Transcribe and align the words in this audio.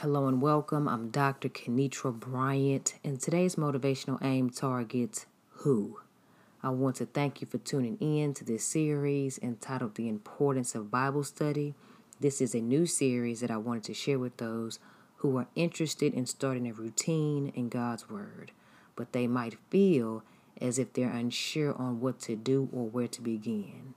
Hello 0.00 0.28
and 0.28 0.40
welcome. 0.40 0.88
I'm 0.88 1.10
Dr. 1.10 1.50
Kenitra 1.50 2.18
Bryant, 2.18 2.94
and 3.04 3.20
today's 3.20 3.56
motivational 3.56 4.16
aim 4.24 4.48
targets 4.48 5.26
who. 5.50 6.00
I 6.62 6.70
want 6.70 6.96
to 6.96 7.04
thank 7.04 7.42
you 7.42 7.46
for 7.46 7.58
tuning 7.58 7.98
in 8.00 8.32
to 8.32 8.42
this 8.42 8.64
series 8.64 9.38
entitled 9.42 9.96
The 9.96 10.08
Importance 10.08 10.74
of 10.74 10.90
Bible 10.90 11.22
Study. 11.22 11.74
This 12.18 12.40
is 12.40 12.54
a 12.54 12.62
new 12.62 12.86
series 12.86 13.40
that 13.40 13.50
I 13.50 13.58
wanted 13.58 13.84
to 13.84 13.92
share 13.92 14.18
with 14.18 14.38
those 14.38 14.78
who 15.16 15.36
are 15.36 15.48
interested 15.54 16.14
in 16.14 16.24
starting 16.24 16.66
a 16.66 16.72
routine 16.72 17.52
in 17.54 17.68
God's 17.68 18.08
Word, 18.08 18.52
but 18.96 19.12
they 19.12 19.26
might 19.26 19.58
feel 19.68 20.22
as 20.58 20.78
if 20.78 20.94
they're 20.94 21.10
unsure 21.10 21.76
on 21.76 22.00
what 22.00 22.20
to 22.20 22.36
do 22.36 22.70
or 22.72 22.86
where 22.86 23.08
to 23.08 23.20
begin. 23.20 23.92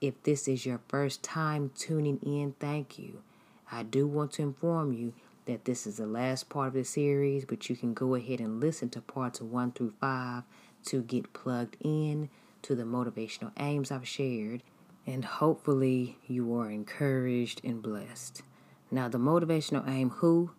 If 0.00 0.20
this 0.24 0.48
is 0.48 0.66
your 0.66 0.80
first 0.88 1.22
time 1.22 1.70
tuning 1.76 2.18
in, 2.24 2.56
thank 2.58 2.98
you. 2.98 3.22
I 3.70 3.84
do 3.84 4.06
want 4.06 4.32
to 4.32 4.42
inform 4.42 4.92
you 4.92 5.12
that 5.46 5.64
this 5.64 5.86
is 5.86 5.96
the 5.96 6.06
last 6.06 6.48
part 6.48 6.68
of 6.68 6.74
the 6.74 6.84
series, 6.84 7.44
but 7.44 7.68
you 7.68 7.76
can 7.76 7.94
go 7.94 8.14
ahead 8.14 8.40
and 8.40 8.60
listen 8.60 8.88
to 8.90 9.00
parts 9.00 9.40
one 9.40 9.72
through 9.72 9.94
five 10.00 10.42
to 10.86 11.02
get 11.02 11.32
plugged 11.32 11.76
in 11.80 12.28
to 12.62 12.74
the 12.74 12.82
motivational 12.82 13.52
aims 13.58 13.90
I've 13.90 14.06
shared, 14.06 14.62
and 15.06 15.24
hopefully 15.24 16.18
you 16.26 16.54
are 16.58 16.70
encouraged 16.70 17.60
and 17.64 17.80
blessed. 17.80 18.42
Now, 18.90 19.08
the 19.08 19.18
motivational 19.18 19.88
aim 19.88 20.10
who 20.10 20.50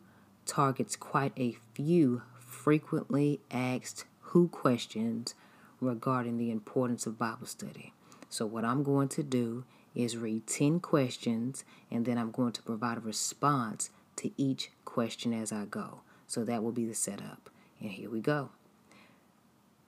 targets 0.45 0.95
quite 0.95 1.33
a 1.37 1.57
few 1.73 2.21
frequently 2.39 3.41
asked 3.51 4.05
who 4.19 4.47
questions 4.47 5.35
regarding 5.81 6.37
the 6.37 6.51
importance 6.51 7.05
of 7.05 7.19
Bible 7.19 7.45
study. 7.45 7.93
So, 8.29 8.45
what 8.45 8.65
I'm 8.65 8.83
going 8.83 9.09
to 9.09 9.23
do 9.23 9.65
is 9.95 10.15
read 10.15 10.47
10 10.47 10.79
questions 10.79 11.63
and 11.89 12.05
then 12.05 12.17
I'm 12.17 12.31
going 12.31 12.51
to 12.53 12.61
provide 12.61 12.97
a 12.97 13.01
response 13.01 13.89
to 14.17 14.31
each 14.37 14.71
question 14.85 15.33
as 15.33 15.51
I 15.51 15.65
go. 15.65 16.01
So 16.27 16.43
that 16.43 16.61
will 16.61 16.71
be 16.71 16.85
the 16.85 16.93
setup. 16.93 17.49
And 17.79 17.91
here 17.91 18.09
we 18.09 18.19
go. 18.19 18.49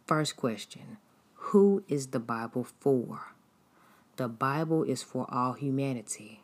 First 0.08 0.38
question 0.38 0.98
Who 1.36 1.84
is 1.88 2.08
the 2.08 2.20
Bible 2.20 2.66
for? 2.80 3.34
The 4.16 4.28
Bible 4.28 4.84
is 4.84 5.04
for 5.04 5.26
all 5.30 5.54
humanity, 5.54 6.42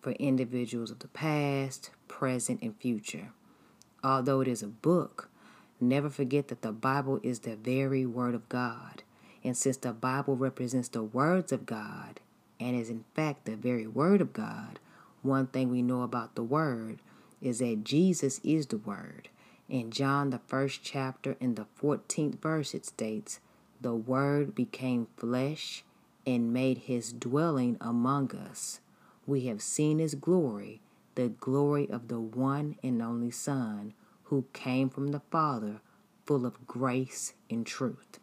for 0.00 0.12
individuals 0.12 0.90
of 0.90 0.98
the 0.98 1.08
past, 1.08 1.90
present, 2.06 2.60
and 2.62 2.76
future. 2.76 3.32
Although 4.04 4.40
it 4.40 4.48
is 4.48 4.62
a 4.62 4.68
book, 4.68 5.30
never 5.80 6.10
forget 6.10 6.48
that 6.48 6.62
the 6.62 6.72
Bible 6.72 7.20
is 7.22 7.40
the 7.40 7.56
very 7.56 8.04
Word 8.04 8.34
of 8.34 8.48
God. 8.48 9.02
And 9.42 9.56
since 9.56 9.76
the 9.76 9.92
Bible 9.92 10.36
represents 10.36 10.88
the 10.88 11.02
words 11.02 11.52
of 11.52 11.64
God 11.64 12.20
and 12.60 12.76
is 12.76 12.90
in 12.90 13.04
fact 13.14 13.44
the 13.44 13.56
very 13.56 13.86
Word 13.86 14.20
of 14.20 14.32
God, 14.32 14.78
one 15.22 15.46
thing 15.46 15.70
we 15.70 15.82
know 15.82 16.02
about 16.02 16.34
the 16.34 16.42
Word 16.42 16.98
is 17.40 17.58
that 17.60 17.84
Jesus 17.84 18.40
is 18.42 18.66
the 18.66 18.78
Word. 18.78 19.28
In 19.68 19.90
John, 19.90 20.30
the 20.30 20.40
first 20.46 20.82
chapter, 20.82 21.36
in 21.40 21.54
the 21.54 21.66
14th 21.80 22.40
verse, 22.40 22.74
it 22.74 22.86
states, 22.86 23.40
The 23.80 23.94
Word 23.94 24.54
became 24.54 25.08
flesh 25.16 25.84
and 26.26 26.52
made 26.52 26.78
his 26.78 27.12
dwelling 27.12 27.76
among 27.80 28.34
us. 28.34 28.80
We 29.26 29.42
have 29.46 29.62
seen 29.62 29.98
his 29.98 30.14
glory, 30.14 30.80
the 31.14 31.28
glory 31.28 31.88
of 31.90 32.08
the 32.08 32.20
one 32.20 32.76
and 32.82 33.02
only 33.02 33.30
Son, 33.30 33.94
who 34.24 34.46
came 34.52 34.88
from 34.88 35.08
the 35.08 35.20
Father, 35.30 35.80
full 36.24 36.46
of 36.46 36.66
grace 36.66 37.34
and 37.50 37.66
truth. 37.66 38.18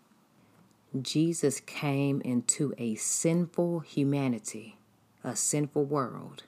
Jesus 0.99 1.59
came 1.59 2.21
into 2.21 2.73
a 2.77 2.95
sinful 2.95 3.81
humanity, 3.81 4.77
a 5.23 5.35
sinful 5.35 5.85
world 5.85 6.43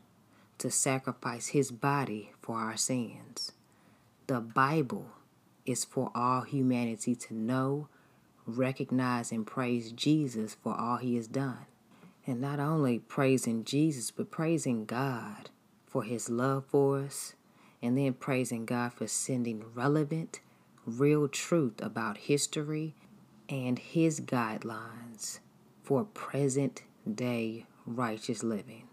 to 0.60 0.72
sacrifice 0.72 1.48
his 1.48 1.72
body 1.72 2.32
for 2.42 2.58
our 2.58 2.78
sins. 2.78 3.52
The 4.28 4.40
Bible 4.42 5.08
is 5.66 5.86
for 5.86 6.12
all 6.16 6.42
humanity 6.42 7.16
to 7.16 7.34
know, 7.34 7.88
recognize, 8.46 9.32
and 9.32 9.46
praise 9.46 9.92
Jesus 9.92 10.56
for 10.56 10.74
all 10.80 10.98
he 10.98 11.16
has 11.16 11.28
done. 11.28 11.66
And 12.26 12.42
not 12.42 12.60
only 12.60 13.00
praising 13.00 13.64
Jesus, 13.64 14.12
but 14.12 14.32
praising 14.32 14.86
God 14.86 15.50
for 15.86 16.04
his 16.04 16.30
love 16.30 16.66
for 16.68 17.00
us, 17.00 17.36
and 17.82 17.98
then 17.98 18.14
praising 18.14 18.66
God 18.66 18.94
for 18.94 19.08
sending 19.08 19.64
relevant, 19.74 20.40
real 20.86 21.28
truth 21.28 21.82
about 21.82 22.18
history 22.18 22.96
and 23.48 23.80
his 23.80 24.20
guidelines 24.20 25.40
for 25.84 26.04
present 26.04 26.84
day 27.10 27.66
righteous 27.86 28.44
living. 28.44 28.87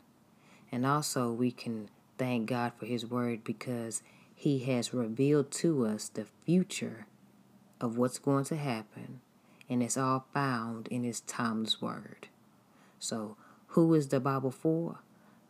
And 0.75 0.85
also, 0.85 1.31
we 1.31 1.53
can 1.53 1.89
thank 2.19 2.49
God 2.49 2.73
for 2.77 2.85
His 2.85 3.07
Word 3.07 3.45
because 3.45 4.03
He 4.35 4.59
has 4.65 4.93
revealed 4.93 5.53
to 5.53 5.87
us 5.87 6.09
the 6.09 6.27
future 6.45 7.07
of 7.81 7.97
what's 7.97 8.19
going 8.19 8.43
to 8.47 8.57
happen, 8.57 9.21
and 9.71 9.85
it's 9.85 9.97
all 9.97 10.27
found 10.35 10.89
in 10.89 11.05
His 11.05 11.21
timeless 11.21 11.81
Word. 11.81 12.27
So, 12.99 13.37
who 13.69 13.95
is 13.95 14.09
the 14.09 14.19
Bible 14.19 14.51
for? 14.51 14.99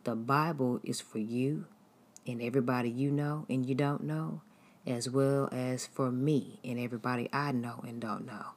The 0.03 0.15
Bible 0.15 0.79
is 0.83 1.01
for 1.01 1.17
you 1.17 1.65
and 2.27 2.39
everybody 2.39 2.91
you 2.91 3.09
know 3.09 3.47
and 3.49 3.65
you 3.65 3.73
don't 3.73 4.03
know, 4.03 4.41
as 4.85 5.09
well 5.09 5.49
as 5.51 5.87
for 5.87 6.11
me 6.11 6.59
and 6.63 6.77
everybody 6.77 7.29
I 7.33 7.51
know 7.51 7.83
and 7.87 7.99
don't 7.99 8.27
know. 8.27 8.49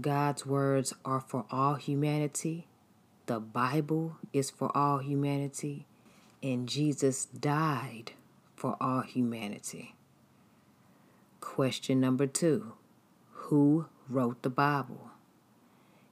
God's 0.00 0.46
words 0.46 0.94
are 1.04 1.20
for 1.20 1.44
all 1.50 1.74
humanity 1.74 2.68
the 3.26 3.40
Bible 3.40 4.16
is 4.32 4.50
for 4.50 4.74
all 4.76 4.98
humanity, 4.98 5.86
and 6.42 6.68
Jesus 6.68 7.24
died 7.24 8.12
for 8.54 8.76
all 8.80 9.00
humanity. 9.00 9.94
Question 11.40 12.00
number 12.00 12.26
two 12.26 12.72
Who 13.32 13.86
wrote 14.08 14.42
the 14.42 14.50
Bible? 14.50 15.10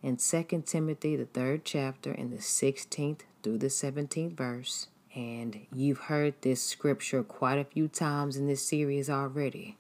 In 0.02 0.16
2 0.16 0.62
Timothy, 0.66 1.16
the 1.16 1.26
third 1.26 1.64
chapter, 1.64 2.12
in 2.12 2.30
the 2.30 2.38
16th 2.38 3.20
through 3.42 3.58
the 3.58 3.68
17th 3.68 4.32
verse, 4.32 4.88
and 5.14 5.66
you've 5.72 6.00
heard 6.00 6.34
this 6.40 6.62
scripture 6.62 7.22
quite 7.22 7.58
a 7.58 7.64
few 7.64 7.88
times 7.88 8.36
in 8.36 8.46
this 8.46 8.66
series 8.66 9.10
already, 9.10 9.76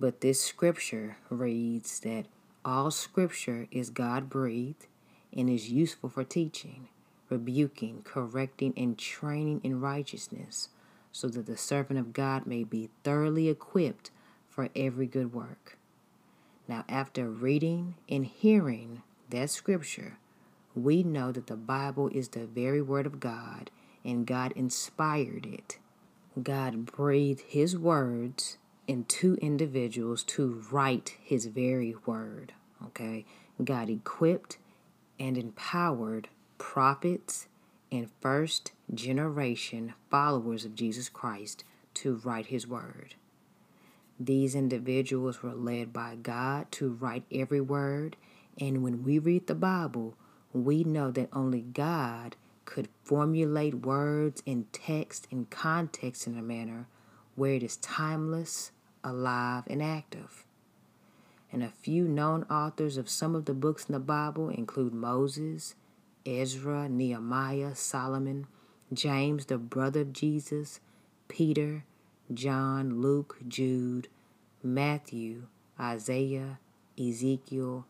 but 0.00 0.20
this 0.20 0.42
scripture 0.42 1.18
reads 1.28 2.00
that 2.00 2.26
all 2.64 2.90
scripture 2.90 3.66
is 3.70 3.90
God 3.90 4.30
breathed 4.30 4.86
and 5.36 5.48
is 5.48 5.70
useful 5.70 6.08
for 6.08 6.24
teaching, 6.24 6.88
rebuking, 7.28 8.02
correcting, 8.04 8.74
and 8.76 8.98
training 8.98 9.60
in 9.62 9.80
righteousness, 9.80 10.68
so 11.10 11.28
that 11.28 11.46
the 11.46 11.56
servant 11.56 11.98
of 11.98 12.12
God 12.12 12.46
may 12.46 12.64
be 12.64 12.90
thoroughly 13.04 13.48
equipped 13.48 14.10
for 14.48 14.68
every 14.74 15.06
good 15.06 15.32
work. 15.32 15.78
Now, 16.68 16.84
after 16.88 17.28
reading 17.28 17.96
and 18.08 18.24
hearing 18.24 19.02
that 19.30 19.50
scripture, 19.50 20.18
we 20.74 21.02
know 21.02 21.32
that 21.32 21.48
the 21.48 21.56
Bible 21.56 22.08
is 22.08 22.28
the 22.28 22.46
very 22.46 22.80
Word 22.80 23.06
of 23.06 23.20
God 23.20 23.70
and 24.04 24.26
God 24.26 24.52
inspired 24.52 25.46
it. 25.46 25.78
God 26.40 26.86
breathed 26.86 27.42
His 27.48 27.76
words 27.76 28.58
into 28.86 29.34
individuals 29.34 30.22
to 30.24 30.64
write 30.70 31.16
His 31.22 31.46
very 31.46 31.94
Word. 32.06 32.52
Okay? 32.86 33.24
God 33.62 33.90
equipped 33.90 34.58
and 35.22 35.38
empowered 35.38 36.26
prophets 36.58 37.46
and 37.92 38.10
first 38.20 38.72
generation 38.92 39.94
followers 40.10 40.64
of 40.64 40.74
Jesus 40.74 41.08
Christ 41.08 41.62
to 41.94 42.16
write 42.24 42.46
His 42.46 42.66
Word. 42.66 43.14
These 44.18 44.56
individuals 44.56 45.40
were 45.40 45.54
led 45.54 45.92
by 45.92 46.16
God 46.16 46.72
to 46.72 46.90
write 46.90 47.22
every 47.30 47.60
word, 47.60 48.16
and 48.58 48.82
when 48.82 49.04
we 49.04 49.20
read 49.20 49.46
the 49.46 49.54
Bible, 49.54 50.16
we 50.52 50.82
know 50.82 51.12
that 51.12 51.28
only 51.32 51.60
God 51.60 52.34
could 52.64 52.88
formulate 53.04 53.74
words 53.76 54.42
in 54.44 54.66
text 54.72 55.28
and 55.30 55.48
context 55.50 56.26
in 56.26 56.36
a 56.36 56.42
manner 56.42 56.88
where 57.36 57.54
it 57.54 57.62
is 57.62 57.76
timeless, 57.76 58.72
alive, 59.04 59.62
and 59.68 59.80
active 59.80 60.44
and 61.52 61.62
a 61.62 61.68
few 61.68 62.08
known 62.08 62.44
authors 62.44 62.96
of 62.96 63.10
some 63.10 63.34
of 63.34 63.44
the 63.44 63.54
books 63.54 63.84
in 63.84 63.92
the 63.92 64.00
Bible 64.00 64.48
include 64.48 64.94
Moses, 64.94 65.74
Ezra, 66.24 66.88
Nehemiah, 66.88 67.74
Solomon, 67.74 68.46
James, 68.92 69.46
the 69.46 69.58
brother 69.58 70.00
of 70.00 70.12
Jesus, 70.12 70.80
Peter, 71.28 71.84
John, 72.32 73.00
Luke, 73.00 73.36
Jude, 73.46 74.08
Matthew, 74.62 75.46
Isaiah, 75.78 76.58
Ezekiel, 76.98 77.86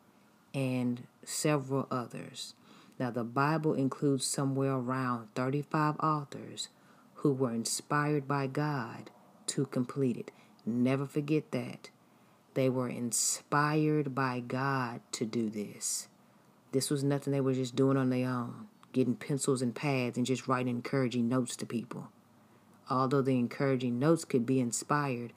and 0.55 1.07
several 1.25 1.87
others. 1.91 2.55
Now, 2.99 3.11
the 3.11 3.25
Bible 3.25 3.75
includes 3.75 4.27
somewhere 4.27 4.73
around 4.73 5.29
35 5.35 5.97
authors 6.01 6.69
who 7.17 7.33
were 7.33 7.53
inspired 7.53 8.27
by 8.27 8.47
God 8.47 9.11
to 9.49 9.67
complete 9.67 10.17
it. 10.17 10.31
Never 10.65 11.07
forget 11.07 11.51
that. 11.53 11.91
They 12.55 12.69
were 12.69 12.89
inspired 12.89 14.15
by 14.15 14.41
God 14.41 15.01
to 15.13 15.25
do 15.25 15.49
this. 15.49 16.09
This 16.73 16.91
was 16.91 17.05
nothing 17.05 17.33
they 17.33 17.41
were 17.41 17.55
just 17.55 17.77
doing 17.77 17.97
on 17.97 18.11
their 18.11 18.29
own, 18.29 18.69
getting 18.93 19.15
pencils 19.15 19.63
and 19.63 19.75
pads 19.75 20.17
and 20.17 20.27
just 20.27 20.49
writing 20.49 20.77
encouraging 20.77 21.29
notes 21.29 21.57
to 21.57 21.67
people. 21.67 22.09
Although 22.91 23.23
the 23.23 23.39
encouraging 23.39 23.99
notes 23.99 24.25
could 24.25 24.45
be 24.45 24.61
inspired, 24.61 25.33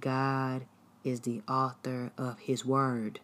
God 0.00 0.66
is 1.04 1.20
the 1.20 1.42
author 1.48 2.12
of 2.18 2.40
His 2.40 2.64
Word. 2.64 3.20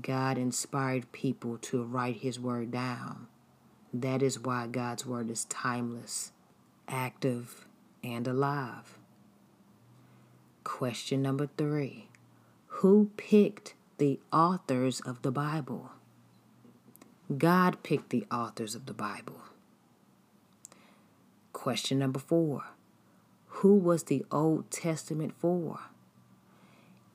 God 0.00 0.38
inspired 0.38 1.12
people 1.12 1.58
to 1.58 1.82
write 1.82 2.18
His 2.18 2.38
Word 2.38 2.70
down. 2.70 3.26
That 3.92 4.22
is 4.22 4.38
why 4.38 4.68
God's 4.68 5.04
Word 5.04 5.30
is 5.30 5.44
timeless, 5.46 6.30
active, 6.88 7.66
and 8.02 8.26
alive. 8.26 8.99
Question 10.64 11.22
number 11.22 11.48
three 11.56 12.08
Who 12.66 13.10
picked 13.16 13.74
the 13.98 14.20
authors 14.32 15.00
of 15.00 15.22
the 15.22 15.30
Bible? 15.30 15.90
God 17.36 17.82
picked 17.82 18.10
the 18.10 18.26
authors 18.30 18.74
of 18.74 18.86
the 18.86 18.94
Bible. 18.94 19.40
Question 21.52 21.98
number 21.98 22.18
four 22.18 22.64
Who 23.46 23.74
was 23.74 24.04
the 24.04 24.24
Old 24.30 24.70
Testament 24.70 25.34
for? 25.38 25.80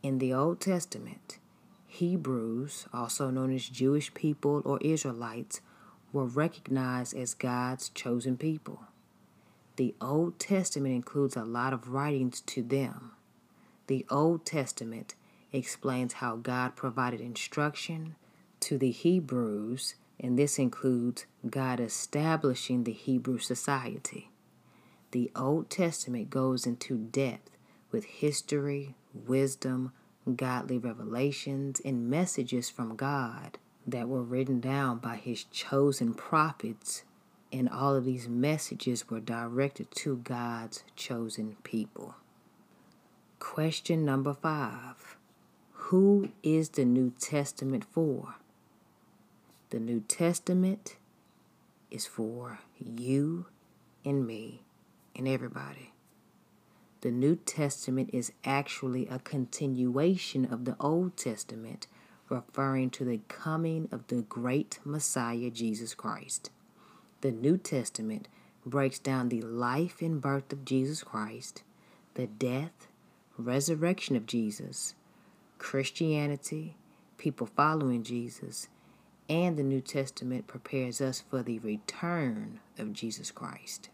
In 0.01 0.19
the 0.19 0.33
Old 0.33 0.59
Testament, 0.59 1.39
Hebrews, 1.87 2.87
also 2.93 3.29
known 3.29 3.53
as 3.53 3.67
Jewish 3.67 4.13
people 4.13 4.61
or 4.65 4.79
Israelites, 4.81 5.61
were 6.13 6.25
recognized 6.25 7.15
as 7.15 7.33
God's 7.33 7.89
chosen 7.89 8.37
people. 8.37 8.81
The 9.75 9.95
Old 9.99 10.39
Testament 10.39 10.95
includes 10.95 11.35
a 11.35 11.43
lot 11.43 11.73
of 11.73 11.89
writings 11.89 12.41
to 12.41 12.61
them. 12.61 13.11
The 13.87 14.05
Old 14.09 14.45
Testament 14.45 15.15
explains 15.51 16.13
how 16.13 16.37
God 16.37 16.75
provided 16.75 17.21
instruction 17.21 18.15
to 18.61 18.77
the 18.77 18.91
Hebrews, 18.91 19.95
and 20.19 20.39
this 20.39 20.57
includes 20.57 21.25
God 21.47 21.79
establishing 21.79 22.83
the 22.83 22.91
Hebrew 22.91 23.37
society. 23.37 24.31
The 25.11 25.31
Old 25.35 25.69
Testament 25.69 26.29
goes 26.29 26.65
into 26.65 26.97
depth 26.97 27.51
with 27.91 28.05
history, 28.05 28.95
wisdom, 29.13 29.91
godly 30.35 30.77
revelations, 30.77 31.79
and 31.85 32.09
messages 32.09 32.69
from 32.69 32.95
God 32.95 33.57
that 33.85 34.09
were 34.09 34.23
written 34.23 34.59
down 34.59 34.97
by 34.97 35.17
His 35.17 35.43
chosen 35.43 36.15
prophets, 36.15 37.03
and 37.53 37.69
all 37.69 37.95
of 37.95 38.05
these 38.05 38.27
messages 38.27 39.09
were 39.09 39.19
directed 39.19 39.91
to 39.91 40.17
God's 40.17 40.83
chosen 40.95 41.57
people. 41.63 42.15
Question 43.39 44.05
number 44.05 44.33
five 44.33 45.17
Who 45.73 46.29
is 46.41 46.69
the 46.69 46.85
New 46.85 47.11
Testament 47.19 47.83
for? 47.83 48.35
The 49.71 49.79
New 49.79 50.01
Testament 50.01 50.95
is 51.91 52.05
for 52.05 52.59
you 52.79 53.47
and 54.05 54.25
me 54.25 54.61
and 55.15 55.27
everybody. 55.27 55.91
The 57.01 57.11
New 57.11 57.35
Testament 57.35 58.09
is 58.13 58.31
actually 58.43 59.07
a 59.07 59.19
continuation 59.19 60.45
of 60.45 60.65
the 60.65 60.75
Old 60.79 61.17
Testament, 61.17 61.87
referring 62.29 62.89
to 62.91 63.05
the 63.05 63.19
coming 63.27 63.89
of 63.91 64.07
the 64.07 64.21
great 64.23 64.79
Messiah, 64.83 65.49
Jesus 65.49 65.93
Christ. 65.93 66.49
The 67.21 67.31
New 67.31 67.57
Testament 67.57 68.27
breaks 68.65 68.97
down 68.97 69.29
the 69.29 69.41
life 69.41 70.01
and 70.01 70.21
birth 70.21 70.51
of 70.51 70.65
Jesus 70.65 71.03
Christ, 71.03 71.63
the 72.15 72.27
death, 72.27 72.87
resurrection 73.37 74.15
of 74.15 74.25
Jesus, 74.25 74.95
Christianity, 75.57 76.77
people 77.17 77.47
following 77.47 78.03
Jesus, 78.03 78.67
and 79.29 79.57
the 79.57 79.63
New 79.63 79.81
Testament 79.81 80.47
prepares 80.47 81.01
us 81.01 81.23
for 81.29 81.41
the 81.41 81.59
return 81.59 82.59
of 82.77 82.93
Jesus 82.93 83.31
Christ. 83.31 83.89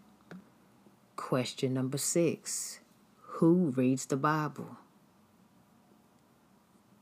Question 1.16 1.74
number 1.74 1.98
six 1.98 2.80
Who 3.38 3.74
reads 3.76 4.08
the 4.08 4.18
Bible? 4.18 4.78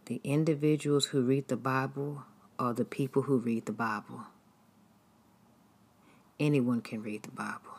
The 0.05 0.21
individuals 0.23 1.07
who 1.07 1.21
read 1.21 1.47
the 1.47 1.57
Bible 1.57 2.23
are 2.57 2.73
the 2.73 2.85
people 2.85 3.23
who 3.23 3.37
read 3.37 3.65
the 3.65 3.71
Bible. 3.71 4.25
Anyone 6.39 6.81
can 6.81 7.01
read 7.01 7.23
the 7.23 7.31
Bible. 7.31 7.78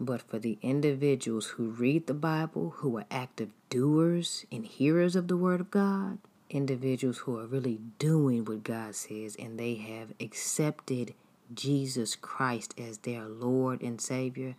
But 0.00 0.22
for 0.22 0.38
the 0.38 0.58
individuals 0.62 1.46
who 1.46 1.70
read 1.70 2.06
the 2.06 2.14
Bible, 2.14 2.74
who 2.76 2.98
are 2.98 3.06
active 3.10 3.50
doers 3.68 4.46
and 4.52 4.64
hearers 4.64 5.16
of 5.16 5.28
the 5.28 5.36
Word 5.36 5.60
of 5.60 5.70
God, 5.70 6.18
individuals 6.50 7.18
who 7.18 7.38
are 7.38 7.46
really 7.46 7.80
doing 7.98 8.44
what 8.44 8.62
God 8.62 8.94
says 8.94 9.36
and 9.36 9.58
they 9.58 9.74
have 9.74 10.12
accepted 10.20 11.14
Jesus 11.52 12.14
Christ 12.14 12.74
as 12.78 12.98
their 12.98 13.24
Lord 13.24 13.82
and 13.82 14.00
Savior, 14.00 14.54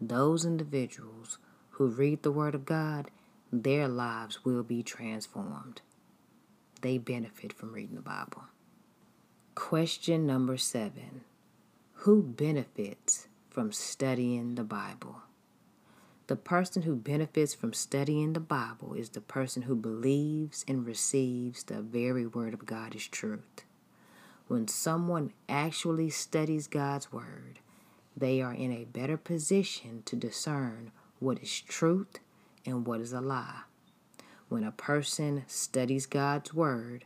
those 0.00 0.44
individuals 0.44 1.38
who 1.70 1.86
read 1.86 2.22
the 2.22 2.32
Word 2.32 2.54
of 2.54 2.66
God, 2.66 3.10
their 3.52 3.88
lives 3.88 4.44
will 4.44 4.62
be 4.62 4.82
transformed. 4.82 5.80
They 6.82 6.98
benefit 6.98 7.52
from 7.52 7.72
reading 7.72 7.94
the 7.94 8.02
Bible. 8.02 8.44
Question 9.54 10.26
number 10.26 10.56
seven 10.56 11.22
Who 11.94 12.22
benefits 12.22 13.28
from 13.52 13.70
studying 13.70 14.54
the 14.54 14.64
Bible? 14.64 15.16
The 16.26 16.36
person 16.36 16.82
who 16.82 16.96
benefits 16.96 17.52
from 17.52 17.74
studying 17.74 18.32
the 18.32 18.40
Bible 18.40 18.94
is 18.94 19.10
the 19.10 19.20
person 19.20 19.62
who 19.62 19.76
believes 19.76 20.64
and 20.66 20.86
receives 20.86 21.62
the 21.62 21.82
very 21.82 22.26
Word 22.26 22.54
of 22.54 22.64
God 22.64 22.96
as 22.96 23.06
truth. 23.06 23.66
When 24.48 24.68
someone 24.68 25.34
actually 25.50 26.08
studies 26.08 26.66
God's 26.66 27.12
Word, 27.12 27.58
they 28.16 28.40
are 28.40 28.54
in 28.54 28.72
a 28.72 28.86
better 28.86 29.18
position 29.18 30.02
to 30.06 30.16
discern 30.16 30.90
what 31.18 31.42
is 31.42 31.60
truth 31.60 32.20
and 32.64 32.86
what 32.86 33.00
is 33.00 33.12
a 33.12 33.20
lie. 33.20 33.64
When 34.48 34.64
a 34.64 34.72
person 34.72 35.44
studies 35.46 36.06
God's 36.06 36.54
Word, 36.54 37.04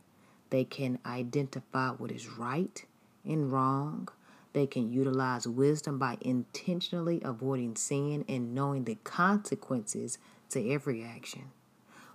they 0.49 0.63
can 0.63 0.99
identify 1.05 1.89
what 1.89 2.11
is 2.11 2.29
right 2.29 2.85
and 3.25 3.51
wrong. 3.51 4.07
They 4.57 4.65
can 4.65 4.91
utilize 4.91 5.47
wisdom 5.47 5.99
by 5.99 6.17
intentionally 6.19 7.21
avoiding 7.23 7.75
sin 7.75 8.25
and 8.27 8.55
knowing 8.55 8.85
the 8.85 8.97
consequences 9.03 10.17
to 10.49 10.71
every 10.71 11.03
action. 11.03 11.51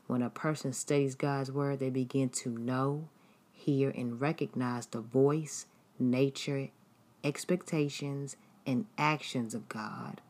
When 0.08 0.22
a 0.22 0.28
person 0.28 0.72
studies 0.72 1.14
God's 1.14 1.52
Word, 1.52 1.78
they 1.78 1.88
begin 1.88 2.30
to 2.30 2.50
know, 2.50 3.08
hear, 3.52 3.90
and 3.90 4.20
recognize 4.20 4.86
the 4.86 5.00
voice, 5.00 5.66
nature, 6.00 6.70
expectations, 7.22 8.36
and 8.66 8.86
actions 8.98 9.54
of 9.54 9.68
God. 9.68 10.20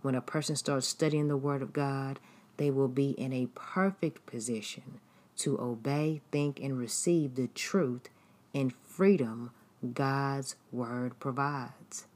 When 0.00 0.14
a 0.14 0.22
person 0.22 0.56
starts 0.56 0.88
studying 0.88 1.28
the 1.28 1.36
Word 1.36 1.60
of 1.60 1.74
God, 1.74 2.20
they 2.56 2.70
will 2.70 2.88
be 2.88 3.10
in 3.10 3.34
a 3.34 3.50
perfect 3.54 4.24
position 4.24 4.98
to 5.36 5.60
obey, 5.60 6.22
think, 6.32 6.58
and 6.58 6.78
receive 6.78 7.34
the 7.34 7.48
truth 7.48 8.08
and 8.54 8.72
freedom 8.72 9.50
God's 9.94 10.56
Word 10.72 11.18
provides. 11.20 12.06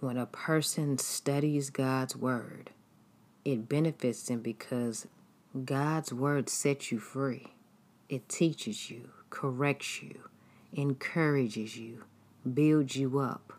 When 0.00 0.16
a 0.16 0.26
person 0.26 0.98
studies 0.98 1.70
God's 1.70 2.14
Word, 2.14 2.70
it 3.44 3.68
benefits 3.68 4.22
them 4.22 4.40
because 4.40 5.06
God's 5.64 6.12
Word 6.12 6.48
sets 6.48 6.92
you 6.92 6.98
free. 6.98 7.54
It 8.08 8.28
teaches 8.28 8.90
you, 8.90 9.10
corrects 9.30 10.02
you, 10.02 10.28
encourages 10.72 11.76
you, 11.76 12.04
builds 12.54 12.96
you 12.96 13.18
up, 13.18 13.52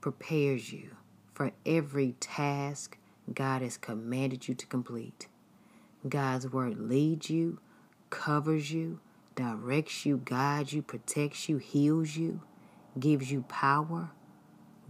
prepares 0.00 0.72
you 0.72 0.96
for 1.34 1.50
every 1.66 2.14
task 2.20 2.96
God 3.32 3.62
has 3.62 3.76
commanded 3.76 4.46
you 4.48 4.54
to 4.54 4.66
complete. 4.66 5.26
God's 6.08 6.48
word 6.48 6.78
leads 6.78 7.28
you, 7.28 7.58
covers 8.10 8.70
you, 8.70 9.00
directs 9.34 10.06
you, 10.06 10.20
guides 10.24 10.72
you, 10.72 10.82
protects 10.82 11.48
you, 11.48 11.56
heals 11.58 12.16
you, 12.16 12.40
gives 12.98 13.30
you 13.30 13.42
power. 13.42 14.10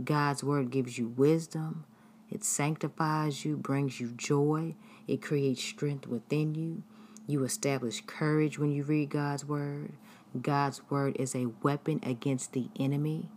God's 0.03 0.43
word 0.43 0.71
gives 0.71 0.99
you 0.99 1.09
wisdom. 1.09 1.85
It 2.31 2.43
sanctifies 2.45 3.45
you, 3.45 3.57
brings 3.57 4.01
you 4.01 4.13
joy. 4.17 4.75
It 5.07 5.23
creates 5.23 5.63
strength 5.63 6.07
within 6.07 6.55
you. 6.55 6.83
You 7.27 7.45
establish 7.45 8.03
courage 8.07 8.59
when 8.59 8.73
you 8.73 8.83
read 8.83 9.11
God's 9.11 9.45
word. 9.45 9.93
God's 10.41 10.83
word 10.91 11.17
is 11.19 11.35
a 11.35 11.47
weapon 11.63 12.01
against 12.03 12.53
the 12.53 12.69
enemy. 12.79 13.31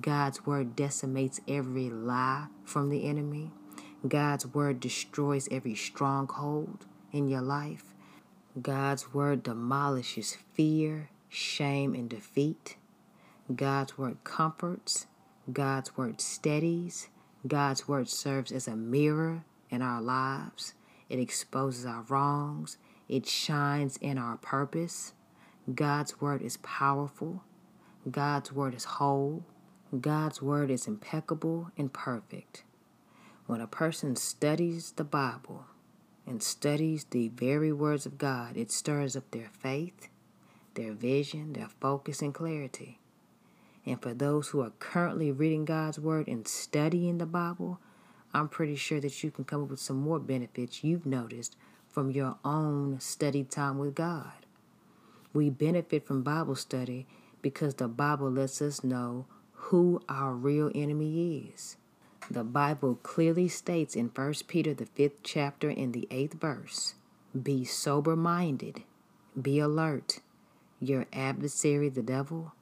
God's 0.00 0.46
word 0.46 0.76
decimates 0.76 1.40
every 1.48 1.90
lie 1.90 2.46
from 2.64 2.88
the 2.88 3.06
enemy. 3.06 3.50
God's 4.06 4.46
word 4.46 4.78
destroys 4.78 5.48
every 5.50 5.74
stronghold 5.74 6.86
in 7.12 7.28
your 7.28 7.40
life. 7.40 7.94
God's 8.60 9.12
word 9.12 9.42
demolishes 9.42 10.36
fear, 10.54 11.10
shame, 11.28 11.94
and 11.94 12.08
defeat. 12.08 12.76
God's 13.54 13.96
word 13.96 14.24
comforts. 14.24 15.06
God's 15.52 15.96
word 15.96 16.20
steadies. 16.20 17.08
God's 17.46 17.86
word 17.86 18.08
serves 18.08 18.50
as 18.50 18.66
a 18.66 18.74
mirror 18.74 19.44
in 19.70 19.82
our 19.82 20.02
lives. 20.02 20.74
It 21.08 21.20
exposes 21.20 21.86
our 21.86 22.02
wrongs. 22.08 22.76
It 23.08 23.26
shines 23.26 23.98
in 23.98 24.18
our 24.18 24.36
purpose. 24.36 25.12
God's 25.72 26.20
word 26.20 26.42
is 26.42 26.56
powerful. 26.58 27.44
God's 28.10 28.52
word 28.52 28.74
is 28.74 28.84
whole. 28.84 29.44
God's 30.00 30.42
word 30.42 30.68
is 30.68 30.88
impeccable 30.88 31.70
and 31.76 31.92
perfect. 31.92 32.64
When 33.46 33.60
a 33.60 33.68
person 33.68 34.16
studies 34.16 34.92
the 34.92 35.04
Bible 35.04 35.66
and 36.26 36.42
studies 36.42 37.04
the 37.04 37.28
very 37.28 37.72
words 37.72 38.06
of 38.06 38.18
God, 38.18 38.56
it 38.56 38.72
stirs 38.72 39.14
up 39.14 39.30
their 39.30 39.50
faith, 39.60 40.08
their 40.74 40.92
vision, 40.92 41.52
their 41.52 41.68
focus, 41.80 42.20
and 42.20 42.34
clarity. 42.34 42.98
And 43.86 44.02
for 44.02 44.12
those 44.12 44.48
who 44.48 44.60
are 44.60 44.72
currently 44.80 45.30
reading 45.30 45.64
God's 45.64 45.98
Word 46.00 46.26
and 46.26 46.46
studying 46.46 47.18
the 47.18 47.26
Bible, 47.26 47.78
I'm 48.34 48.48
pretty 48.48 48.74
sure 48.74 49.00
that 49.00 49.22
you 49.22 49.30
can 49.30 49.44
come 49.44 49.62
up 49.62 49.70
with 49.70 49.80
some 49.80 50.00
more 50.00 50.18
benefits 50.18 50.82
you've 50.82 51.06
noticed 51.06 51.56
from 51.88 52.10
your 52.10 52.36
own 52.44 52.98
study 53.00 53.44
time 53.44 53.78
with 53.78 53.94
God. 53.94 54.32
We 55.32 55.50
benefit 55.50 56.06
from 56.06 56.22
Bible 56.22 56.56
study 56.56 57.06
because 57.40 57.76
the 57.76 57.88
Bible 57.88 58.30
lets 58.30 58.60
us 58.60 58.82
know 58.82 59.26
who 59.52 60.02
our 60.08 60.32
real 60.32 60.70
enemy 60.74 61.50
is. 61.54 61.76
The 62.28 62.44
Bible 62.44 62.98
clearly 63.02 63.46
states 63.46 63.94
in 63.94 64.10
1 64.14 64.34
Peter 64.48 64.74
the 64.74 64.86
5th 64.86 65.18
chapter 65.22 65.70
in 65.70 65.92
the 65.92 66.08
8th 66.10 66.34
verse, 66.34 66.94
be 67.40 67.64
sober 67.64 68.16
minded, 68.16 68.82
be 69.40 69.60
alert. 69.60 70.20
Your 70.80 71.06
adversary 71.12 71.88
the 71.88 72.02
devil 72.02 72.52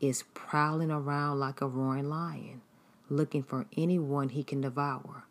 is 0.00 0.24
prowling 0.34 0.90
around 0.90 1.40
like 1.40 1.60
a 1.60 1.66
roaring 1.66 2.08
lion, 2.08 2.62
looking 3.08 3.42
for 3.42 3.66
anyone 3.76 4.30
he 4.30 4.44
can 4.44 4.60
devour. 4.60 5.24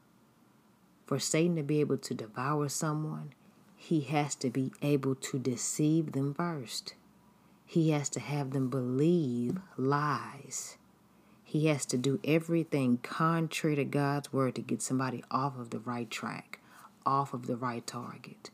For 1.06 1.20
Satan 1.20 1.56
to 1.56 1.64
be 1.64 1.80
able 1.80 1.98
to 2.00 2.14
devour 2.14 2.68
someone, 2.68 3.34
he 3.76 4.02
has 4.02 4.36
to 4.36 4.50
be 4.50 4.72
able 4.82 5.16
to 5.16 5.40
deceive 5.40 6.12
them 6.12 6.34
first. 6.34 6.96
He 7.66 7.92
has 7.92 8.10
to 8.10 8.20
have 8.20 8.52
them 8.52 8.70
believe 8.70 9.60
lies. 9.78 10.78
He 11.44 11.68
has 11.68 11.86
to 11.88 11.98
do 11.98 12.20
everything 12.26 12.98
contrary 12.98 13.76
to 13.78 13.86
God's 13.86 14.34
word 14.34 14.56
to 14.56 14.62
get 14.62 14.82
somebody 14.82 15.24
off 15.32 15.58
of 15.58 15.70
the 15.70 15.80
right 15.80 16.10
track, 16.10 16.60
off 17.06 17.34
of 17.34 17.48
the 17.48 17.56
right 17.56 17.86
target. 17.88 18.50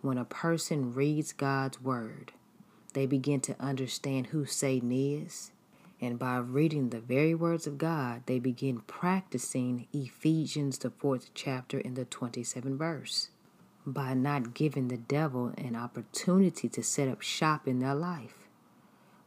When 0.00 0.18
a 0.18 0.24
person 0.24 0.94
reads 0.94 1.32
God's 1.32 1.80
word, 1.80 2.32
they 2.92 3.06
begin 3.06 3.40
to 3.42 3.56
understand 3.60 4.28
who 4.28 4.44
Satan 4.44 4.92
is. 4.92 5.50
And 6.00 6.18
by 6.18 6.36
reading 6.38 6.90
the 6.90 7.00
very 7.00 7.34
words 7.34 7.66
of 7.66 7.78
God, 7.78 8.22
they 8.26 8.38
begin 8.40 8.80
practicing 8.80 9.86
Ephesians, 9.92 10.78
the 10.78 10.90
fourth 10.90 11.30
chapter, 11.32 11.78
in 11.78 11.94
the 11.94 12.04
27th 12.04 12.76
verse. 12.76 13.28
By 13.86 14.14
not 14.14 14.54
giving 14.54 14.88
the 14.88 14.96
devil 14.96 15.52
an 15.56 15.76
opportunity 15.76 16.68
to 16.70 16.82
set 16.82 17.08
up 17.08 17.22
shop 17.22 17.68
in 17.68 17.78
their 17.78 17.94
life. 17.94 18.48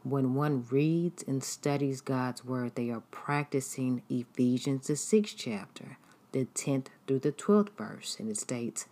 When 0.04 0.36
one 0.36 0.66
reads 0.70 1.24
and 1.24 1.44
studies 1.44 2.02
God's 2.02 2.46
word, 2.46 2.76
they 2.76 2.90
are 2.90 3.04
practicing 3.10 4.04
Ephesians, 4.10 4.88
the 4.88 4.96
sixth 4.96 5.36
chapter, 5.38 5.98
the 6.32 6.46
10th 6.54 6.88
through 7.08 7.20
the 7.20 7.32
12th 7.32 7.70
verse. 7.78 8.18
And 8.20 8.30
it 8.30 8.38
states, 8.38 8.86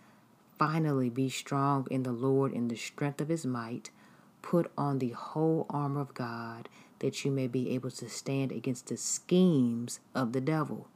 Finally, 0.58 1.10
be 1.10 1.28
strong 1.28 1.86
in 1.90 2.02
the 2.02 2.12
Lord 2.12 2.52
in 2.52 2.68
the 2.68 2.76
strength 2.76 3.20
of 3.20 3.28
his 3.28 3.44
might 3.44 3.90
Put 4.44 4.70
on 4.76 4.98
the 4.98 5.12
whole 5.12 5.64
armor 5.70 6.02
of 6.02 6.12
God 6.12 6.68
that 6.98 7.24
you 7.24 7.30
may 7.30 7.46
be 7.46 7.70
able 7.70 7.90
to 7.92 8.10
stand 8.10 8.52
against 8.52 8.88
the 8.88 8.98
schemes 8.98 10.00
of 10.14 10.34
the 10.34 10.40
devil. 10.40 10.86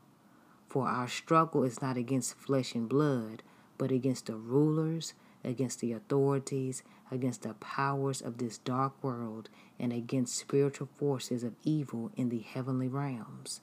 For 0.69 0.87
our 0.87 1.09
struggle 1.09 1.65
is 1.65 1.81
not 1.81 1.97
against 1.97 2.35
flesh 2.35 2.75
and 2.75 2.87
blood, 2.87 3.43
but 3.79 3.91
against 3.91 4.27
the 4.27 4.37
rulers, 4.37 5.15
against 5.43 5.81
the 5.81 5.93
authorities, 5.93 6.83
against 7.11 7.43
the 7.43 7.55
powers 7.55 8.21
of 8.21 8.37
this 8.37 8.59
dark 8.59 8.93
world, 9.03 9.49
and 9.79 9.95
against 9.95 10.37
spiritual 10.37 10.91
forces 10.99 11.43
of 11.43 11.55
evil 11.65 12.13
in 12.17 12.29
the 12.29 12.41
heavenly 12.41 12.87
realms. 12.87 13.63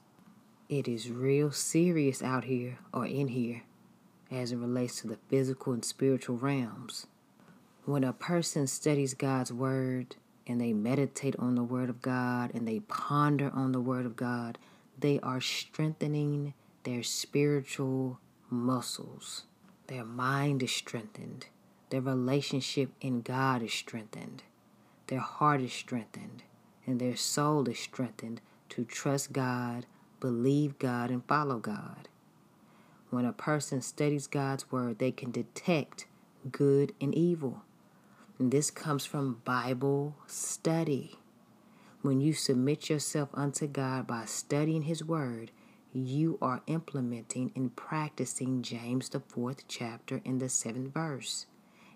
It 0.67 0.87
is 0.87 1.11
real 1.11 1.51
serious 1.51 2.23
out 2.23 2.45
here 2.45 2.79
or 2.91 3.05
in 3.05 3.27
here 3.27 3.61
as 4.31 4.51
it 4.51 4.57
relates 4.57 5.01
to 5.01 5.07
the 5.07 5.19
physical 5.29 5.73
and 5.73 5.85
spiritual 5.85 6.37
realms. 6.37 7.05
When 7.85 8.03
a 8.03 8.13
person 8.13 8.65
studies 8.65 9.13
God's 9.13 9.53
Word 9.53 10.15
and 10.47 10.59
they 10.59 10.73
meditate 10.73 11.35
on 11.37 11.53
the 11.53 11.63
Word 11.63 11.87
of 11.87 12.01
God 12.01 12.49
and 12.55 12.67
they 12.67 12.79
ponder 12.79 13.51
on 13.53 13.73
the 13.73 13.79
Word 13.79 14.07
of 14.07 14.15
God, 14.15 14.57
they 14.97 15.19
are 15.19 15.39
strengthening 15.39 16.55
their 16.83 17.03
spiritual 17.03 18.19
muscles. 18.49 19.43
Their 19.85 20.03
mind 20.03 20.63
is 20.63 20.71
strengthened. 20.71 21.45
Their 21.91 22.01
relationship 22.01 22.89
in 23.01 23.21
God 23.21 23.61
is 23.61 23.73
strengthened. 23.73 24.41
Their 25.05 25.19
heart 25.19 25.61
is 25.61 25.71
strengthened. 25.71 26.41
And 26.87 26.99
their 26.99 27.15
soul 27.15 27.69
is 27.69 27.77
strengthened 27.77 28.41
to 28.69 28.83
trust 28.83 29.31
God, 29.31 29.85
believe 30.19 30.79
God, 30.79 31.11
and 31.11 31.23
follow 31.25 31.59
God. 31.59 32.07
When 33.11 33.25
a 33.25 33.31
person 33.31 33.81
studies 33.81 34.25
God's 34.25 34.71
Word, 34.71 34.97
they 34.97 35.11
can 35.11 35.29
detect 35.29 36.07
good 36.51 36.93
and 36.99 37.13
evil. 37.13 37.61
And 38.37 38.51
this 38.51 38.69
comes 38.69 39.05
from 39.05 39.41
Bible 39.45 40.15
study. 40.27 41.17
When 42.01 42.19
you 42.19 42.33
submit 42.33 42.89
yourself 42.89 43.29
unto 43.33 43.65
God 43.65 44.07
by 44.07 44.25
studying 44.25 44.83
His 44.83 45.03
Word, 45.03 45.51
you 45.93 46.37
are 46.41 46.61
implementing 46.67 47.53
and 47.55 47.73
practicing 47.77 48.61
James, 48.61 49.07
the 49.07 49.21
fourth 49.21 49.63
chapter, 49.69 50.21
in 50.25 50.39
the 50.39 50.49
seventh 50.49 50.93
verse. 50.93 51.45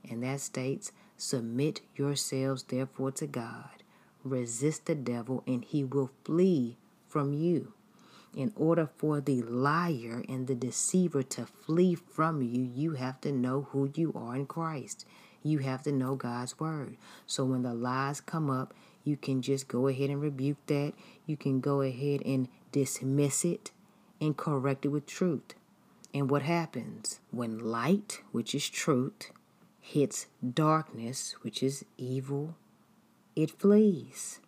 And 0.09 0.23
that 0.23 0.39
states, 0.39 0.93
Submit 1.17 1.81
yourselves 1.97 2.63
therefore 2.63 3.11
to 3.11 3.27
God, 3.27 3.83
resist 4.23 4.85
the 4.85 4.95
devil, 4.95 5.43
and 5.45 5.65
he 5.65 5.83
will 5.83 6.11
flee 6.23 6.77
from 7.09 7.33
you. 7.33 7.73
In 8.33 8.53
order 8.55 8.89
for 8.97 9.19
the 9.19 9.41
liar 9.41 10.23
and 10.29 10.47
the 10.47 10.55
deceiver 10.55 11.23
to 11.23 11.45
flee 11.45 11.95
from 11.95 12.41
you, 12.41 12.61
you 12.61 12.93
have 12.93 13.19
to 13.21 13.33
know 13.33 13.67
who 13.71 13.91
you 13.93 14.13
are 14.15 14.37
in 14.37 14.45
Christ 14.45 15.05
you 15.43 15.59
have 15.59 15.83
to 15.83 15.91
know 15.91 16.15
God's 16.15 16.59
word. 16.59 16.97
So 17.25 17.45
when 17.45 17.63
the 17.63 17.73
lies 17.73 18.21
come 18.21 18.49
up, 18.49 18.73
you 19.03 19.17
can 19.17 19.41
just 19.41 19.67
go 19.67 19.87
ahead 19.87 20.09
and 20.09 20.21
rebuke 20.21 20.65
that. 20.67 20.93
You 21.25 21.37
can 21.37 21.59
go 21.59 21.81
ahead 21.81 22.21
and 22.25 22.47
dismiss 22.71 23.45
it 23.45 23.71
and 24.19 24.35
correct 24.35 24.85
it 24.85 24.89
with 24.89 25.05
truth. 25.05 25.53
And 26.13 26.29
what 26.29 26.41
happens 26.41 27.19
when 27.31 27.59
light, 27.59 28.21
which 28.31 28.53
is 28.55 28.69
truth, 28.69 29.31
hits 29.79 30.27
darkness, 30.53 31.35
which 31.41 31.63
is 31.63 31.85
evil? 31.97 32.55
It 33.35 33.51
flees, 33.51 34.39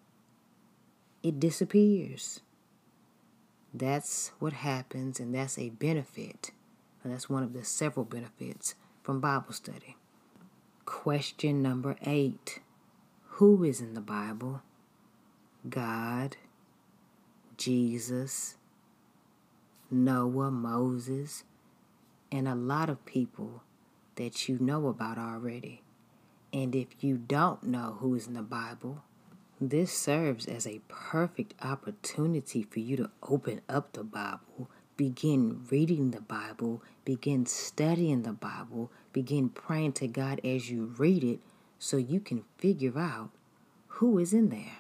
it 1.24 1.39
disappears. 1.39 2.41
That's 3.74 4.33
what 4.39 4.51
happens, 4.51 5.19
and 5.19 5.33
that's 5.33 5.57
a 5.57 5.69
benefit. 5.69 6.51
And 7.03 7.13
that's 7.13 7.29
one 7.29 7.41
of 7.41 7.53
the 7.53 7.63
several 7.63 8.05
benefits 8.05 8.75
from 9.01 9.21
Bible 9.21 9.53
study. 9.53 9.95
Question 10.91 11.63
number 11.63 11.95
eight 12.05 12.60
Who 13.38 13.63
is 13.63 13.79
in 13.79 13.93
the 13.93 14.01
Bible? 14.01 14.62
God, 15.67 16.36
Jesus, 17.57 18.55
Noah, 19.89 20.51
Moses, 20.51 21.43
and 22.29 22.45
a 22.45 22.55
lot 22.55 22.89
of 22.89 23.05
people 23.05 23.63
that 24.15 24.50
you 24.50 24.60
know 24.60 24.89
about 24.89 25.17
already. 25.17 25.81
And 26.51 26.75
if 26.75 26.89
you 27.00 27.17
don't 27.17 27.63
know 27.63 27.98
who 28.00 28.13
is 28.13 28.27
in 28.27 28.33
the 28.33 28.41
Bible, 28.41 29.01
this 29.62 29.98
serves 29.98 30.45
as 30.45 30.67
a 30.67 30.81
perfect 30.89 31.55
opportunity 31.63 32.63
for 32.63 32.79
you 32.79 32.98
to 32.98 33.10
open 33.24 33.62
up 33.69 33.93
the 33.93 34.03
Bible 34.03 34.69
begin 35.01 35.65
reading 35.71 36.12
the 36.12 36.21
Bible, 36.21 36.83
begin 37.05 37.48
studying 37.48 38.21
the 38.21 38.33
Bible, 38.33 38.91
begin 39.13 39.50
praying 39.50 39.94
to 39.94 40.08
God 40.08 40.41
as 40.44 40.70
you 40.70 40.94
read 40.98 41.24
it 41.24 41.39
so 41.80 41.98
you 41.98 42.20
can 42.20 42.44
figure 42.58 42.98
out 42.98 43.30
who 43.88 44.18
is 44.18 44.34
in 44.34 44.50
there. 44.50 44.77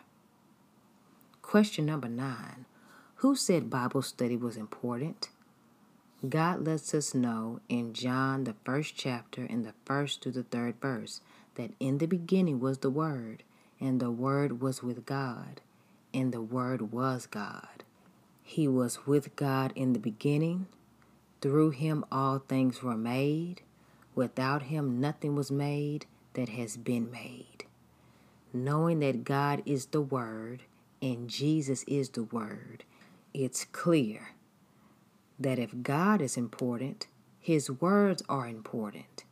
Question 1.41 1.85
number 1.85 2.07
nine 2.07 2.65
Who 3.15 3.35
said 3.35 3.69
Bible 3.69 4.01
study 4.01 4.37
was 4.37 4.57
important? 4.57 5.29
God 6.27 6.65
lets 6.65 6.93
us 6.93 7.15
know 7.15 7.61
in 7.67 7.93
John, 7.93 8.43
the 8.43 8.55
first 8.63 8.95
chapter, 8.95 9.43
in 9.43 9.63
the 9.63 9.73
first 9.85 10.21
to 10.23 10.31
the 10.31 10.43
third 10.43 10.75
verse, 10.79 11.21
that 11.55 11.71
in 11.79 11.97
the 11.97 12.05
beginning 12.05 12.59
was 12.59 12.77
the 12.79 12.91
Word, 12.91 13.43
and 13.79 13.99
the 13.99 14.11
Word 14.11 14.61
was 14.61 14.83
with 14.83 15.05
God, 15.05 15.61
and 16.13 16.31
the 16.31 16.41
Word 16.41 16.91
was 16.91 17.25
God. 17.25 17.83
He 18.43 18.67
was 18.67 19.07
with 19.07 19.35
God 19.35 19.73
in 19.75 19.93
the 19.93 19.99
beginning. 19.99 20.67
Through 21.41 21.71
him 21.71 22.05
all 22.11 22.39
things 22.39 22.83
were 22.83 22.97
made. 22.97 23.61
Without 24.15 24.63
him 24.63 24.99
nothing 24.99 25.35
was 25.35 25.51
made 25.51 26.05
that 26.33 26.49
has 26.49 26.77
been 26.77 27.11
made. 27.11 27.65
Knowing 28.53 28.99
that 28.99 29.23
God 29.23 29.61
is 29.65 29.87
the 29.87 30.01
Word 30.01 30.63
and 31.01 31.29
Jesus 31.29 31.83
is 31.87 32.09
the 32.09 32.23
Word, 32.23 32.83
it's 33.33 33.65
clear 33.65 34.33
that 35.39 35.57
if 35.57 35.81
God 35.81 36.21
is 36.21 36.37
important, 36.37 37.07
His 37.39 37.71
words 37.71 38.21
are 38.27 38.47
important. 38.47 39.23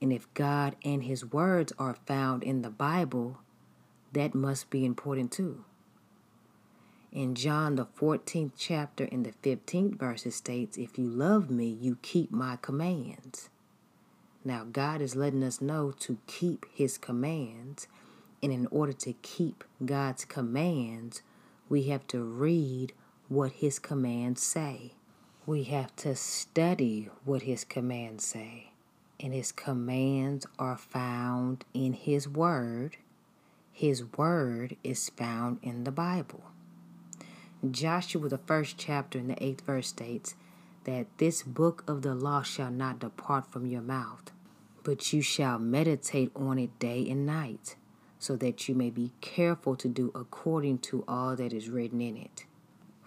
And 0.00 0.12
if 0.12 0.32
God 0.34 0.76
and 0.84 1.04
His 1.04 1.24
words 1.24 1.72
are 1.78 1.96
found 2.06 2.44
in 2.44 2.62
the 2.62 2.70
Bible, 2.70 3.38
that 4.12 4.34
must 4.34 4.70
be 4.70 4.84
important 4.84 5.32
too. 5.32 5.64
In 7.10 7.34
John, 7.34 7.76
the 7.76 7.86
14th 7.86 8.52
chapter, 8.56 9.04
in 9.04 9.22
the 9.22 9.32
15th 9.42 9.98
verse, 9.98 10.26
it 10.26 10.32
states, 10.32 10.76
If 10.76 10.98
you 10.98 11.06
love 11.06 11.50
me, 11.50 11.66
you 11.66 11.96
keep 12.02 12.30
my 12.30 12.58
commands. 12.60 13.48
Now, 14.48 14.64
God 14.64 15.02
is 15.02 15.14
letting 15.14 15.44
us 15.44 15.60
know 15.60 15.92
to 16.00 16.16
keep 16.26 16.64
his 16.72 16.96
commands. 16.96 17.86
And 18.42 18.50
in 18.50 18.66
order 18.70 18.94
to 18.94 19.12
keep 19.12 19.62
God's 19.84 20.24
commands, 20.24 21.20
we 21.68 21.82
have 21.88 22.06
to 22.06 22.22
read 22.22 22.94
what 23.28 23.52
his 23.52 23.78
commands 23.78 24.42
say. 24.42 24.92
We 25.44 25.64
have 25.64 25.94
to 25.96 26.16
study 26.16 27.10
what 27.26 27.42
his 27.42 27.62
commands 27.62 28.24
say. 28.24 28.70
And 29.20 29.34
his 29.34 29.52
commands 29.52 30.46
are 30.58 30.78
found 30.78 31.66
in 31.74 31.92
his 31.92 32.26
word. 32.26 32.96
His 33.70 34.02
word 34.16 34.78
is 34.82 35.10
found 35.10 35.58
in 35.62 35.84
the 35.84 35.92
Bible. 35.92 36.44
Joshua, 37.70 38.30
the 38.30 38.38
first 38.38 38.78
chapter 38.78 39.18
in 39.18 39.28
the 39.28 39.44
eighth 39.44 39.66
verse 39.66 39.88
states 39.88 40.36
that 40.84 41.06
this 41.18 41.42
book 41.42 41.84
of 41.86 42.00
the 42.00 42.14
law 42.14 42.40
shall 42.40 42.70
not 42.70 43.00
depart 43.00 43.52
from 43.52 43.66
your 43.66 43.82
mouth, 43.82 44.30
but 44.88 45.12
you 45.12 45.20
shall 45.20 45.58
meditate 45.58 46.32
on 46.34 46.58
it 46.58 46.78
day 46.78 47.06
and 47.10 47.26
night, 47.26 47.76
so 48.18 48.36
that 48.36 48.70
you 48.70 48.74
may 48.74 48.88
be 48.88 49.12
careful 49.20 49.76
to 49.76 49.86
do 49.86 50.10
according 50.14 50.78
to 50.78 51.04
all 51.06 51.36
that 51.36 51.52
is 51.52 51.68
written 51.68 52.00
in 52.00 52.16
it. 52.16 52.46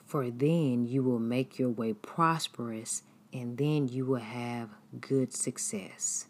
For 0.05 0.29
then 0.29 0.85
you 0.85 1.01
will 1.01 1.17
make 1.17 1.57
your 1.57 1.69
way 1.69 1.93
prosperous, 1.93 3.01
and 3.33 3.57
then 3.57 3.88
you 3.88 4.05
will 4.05 4.17
have 4.17 4.69
good 5.00 5.33
success. 5.33 6.27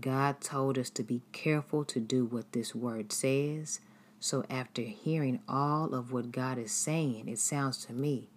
God 0.00 0.40
told 0.40 0.78
us 0.78 0.88
to 0.88 1.02
be 1.02 1.20
careful 1.32 1.84
to 1.84 2.00
do 2.00 2.24
what 2.24 2.52
this 2.52 2.74
word 2.74 3.12
says 3.12 3.80
so, 4.18 4.44
after 4.48 4.80
hearing 4.80 5.40
all 5.46 5.94
of 5.94 6.10
what 6.10 6.32
God 6.32 6.56
is 6.56 6.72
saying, 6.72 7.28
it 7.28 7.38
sounds 7.38 7.84
to 7.84 7.92
me 7.92 8.30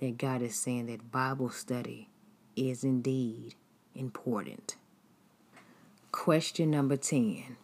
that 0.00 0.16
God 0.16 0.40
is 0.40 0.56
saying 0.56 0.86
that 0.86 1.12
Bible 1.12 1.50
study 1.50 2.08
is 2.56 2.82
indeed 2.82 3.54
important. 3.94 4.76
Question 6.24 6.72
number 6.72 6.96
10 6.96 7.56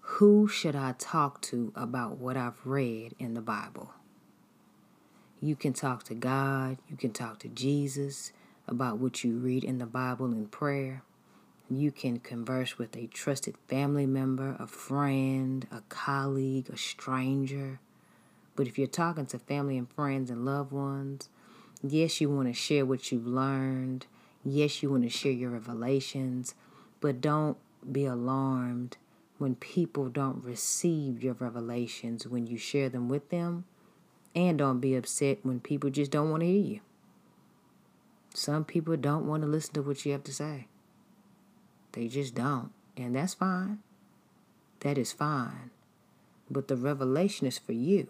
Who 0.00 0.48
should 0.48 0.74
I 0.74 0.96
talk 0.98 1.40
to 1.42 1.72
about 1.76 2.18
what 2.18 2.36
I've 2.36 2.66
read 2.66 3.14
in 3.16 3.34
the 3.34 3.40
Bible? 3.40 3.92
You 5.40 5.54
can 5.54 5.72
talk 5.72 6.02
to 6.06 6.14
God, 6.14 6.78
you 6.90 6.96
can 6.96 7.12
talk 7.12 7.38
to 7.38 7.48
Jesus 7.48 8.32
about 8.66 8.98
what 8.98 9.22
you 9.22 9.38
read 9.38 9.62
in 9.62 9.78
the 9.78 9.86
Bible 9.86 10.26
in 10.26 10.46
prayer. 10.46 11.04
You 11.70 11.92
can 11.92 12.18
converse 12.18 12.76
with 12.76 12.96
a 12.96 13.06
trusted 13.06 13.54
family 13.68 14.04
member, 14.04 14.56
a 14.58 14.66
friend, 14.66 15.64
a 15.70 15.82
colleague, 15.88 16.68
a 16.68 16.76
stranger. 16.76 17.78
But 18.56 18.66
if 18.66 18.78
you're 18.78 18.88
talking 18.88 19.26
to 19.26 19.38
family 19.38 19.78
and 19.78 19.88
friends 19.88 20.28
and 20.28 20.44
loved 20.44 20.72
ones, 20.72 21.28
yes, 21.84 22.20
you 22.20 22.30
want 22.30 22.48
to 22.48 22.52
share 22.52 22.84
what 22.84 23.12
you've 23.12 23.28
learned. 23.28 24.06
Yes, 24.44 24.82
you 24.82 24.90
want 24.90 25.04
to 25.04 25.08
share 25.08 25.30
your 25.30 25.50
revelations. 25.50 26.56
But 27.00 27.20
don't 27.20 27.56
be 27.92 28.04
alarmed 28.04 28.96
when 29.38 29.54
people 29.54 30.08
don't 30.08 30.42
receive 30.42 31.22
your 31.22 31.34
revelations 31.34 32.26
when 32.26 32.46
you 32.46 32.56
share 32.56 32.88
them 32.88 33.08
with 33.08 33.30
them. 33.30 33.64
And 34.34 34.58
don't 34.58 34.80
be 34.80 34.94
upset 34.94 35.38
when 35.42 35.60
people 35.60 35.90
just 35.90 36.10
don't 36.10 36.30
want 36.30 36.42
to 36.42 36.46
hear 36.46 36.62
you. 36.62 36.80
Some 38.34 38.64
people 38.64 38.96
don't 38.96 39.26
want 39.26 39.42
to 39.42 39.48
listen 39.48 39.72
to 39.74 39.82
what 39.82 40.04
you 40.04 40.12
have 40.12 40.24
to 40.24 40.34
say. 40.34 40.68
They 41.92 42.08
just 42.08 42.34
don't. 42.34 42.70
And 42.96 43.16
that's 43.16 43.32
fine. 43.34 43.78
That 44.80 44.98
is 44.98 45.12
fine. 45.12 45.70
But 46.50 46.68
the 46.68 46.76
revelation 46.76 47.46
is 47.46 47.58
for 47.58 47.72
you. 47.72 48.08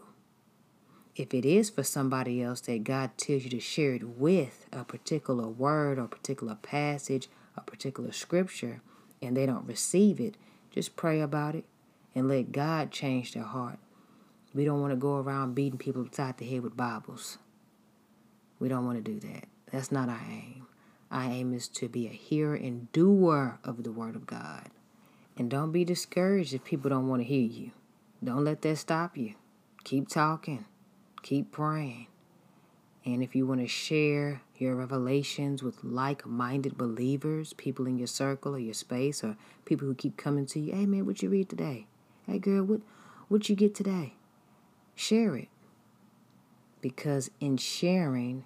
If 1.15 1.33
it 1.33 1.45
is 1.45 1.71
for 1.71 1.83
somebody 1.83 2.43
else 2.43 2.61
that 2.63 2.85
God 2.85 3.17
tells 3.17 3.45
you 3.45 3.51
to 3.51 3.61
share 3.61 3.95
it 3.95 4.05
with, 4.07 4.67
a 4.73 4.85
particular 4.85 5.47
word 5.47 5.99
or 5.99 6.09
particular 6.09 6.57
passage, 6.57 7.29
a 7.57 7.61
particular 7.61 8.13
scripture, 8.13 8.83
and 9.23 9.37
they 9.37 9.47
don't 9.47 9.67
receive 9.67 10.21
it, 10.21 10.37
just 10.71 10.97
pray 10.97 11.21
about 11.21 11.55
it 11.55 11.65
and 12.15 12.29
let 12.29 12.53
God 12.53 12.91
change 12.91 13.33
their 13.33 13.43
heart. 13.43 13.79
We 14.55 14.65
don't 14.65 14.81
want 14.81 14.93
to 14.93 14.97
go 14.97 15.17
around 15.17 15.55
beating 15.55 15.79
people 15.79 16.03
upside 16.03 16.39
the 16.39 16.47
head 16.47 16.63
with 16.63 16.77
Bibles. 16.77 17.39
We 18.59 18.69
don't 18.69 18.87
want 18.87 19.05
to 19.05 19.13
do 19.13 19.21
that. 19.21 19.45
That's 19.71 19.93
not 19.93 20.09
our 20.09 20.21
aim. 20.31 20.67
Our 21.11 21.25
aim 21.25 21.53
is 21.53 21.69
to 21.69 21.89
be 21.89 22.07
a 22.07 22.11
hearer 22.11 22.55
and 22.55 22.91
doer 22.93 23.59
of 23.63 23.85
the 23.85 23.93
Word 23.93 24.17
of 24.17 24.27
God. 24.27 24.71
And 25.37 25.51
don't 25.51 25.73
be 25.73 25.85
discouraged 25.85 26.55
if 26.55 26.65
people 26.65 26.89
don't 26.89 27.09
want 27.09 27.21
to 27.21 27.29
hear 27.29 27.47
you. 27.47 27.73
Don't 28.25 28.45
let 28.45 28.63
that 28.63 28.77
stop 28.77 29.17
you. 29.17 29.35
Keep 29.85 30.09
talking, 30.09 30.65
keep 31.23 31.53
praying. 31.53 32.07
And 33.07 33.23
if 33.23 33.37
you 33.37 33.47
want 33.47 33.61
to 33.61 33.69
share 33.69 34.43
your 34.57 34.75
revelations 34.75 35.63
with 35.63 35.85
like 35.85 36.27
minded 36.27 36.77
believers, 36.77 37.53
people 37.53 37.87
in 37.87 37.97
your 37.97 38.09
circle 38.09 38.57
or 38.57 38.59
your 38.59 38.75
space, 38.75 39.23
or 39.23 39.37
people 39.65 39.87
who 39.87 39.95
keep 39.95 40.17
coming 40.17 40.45
to 40.47 40.59
you, 40.59 40.73
hey 40.73 40.87
man, 40.87 41.07
what 41.07 41.23
you 41.23 41.31
read 41.31 41.49
today? 41.49 41.87
Hey 42.27 42.41
girl, 42.41 42.65
what 42.65 42.81
what 43.29 43.49
you 43.49 43.55
get 43.55 43.77
today? 43.77 44.15
Share 44.97 45.37
it. 45.37 45.49
Because 46.81 47.31
in 47.39 47.59
sharing, 47.59 48.45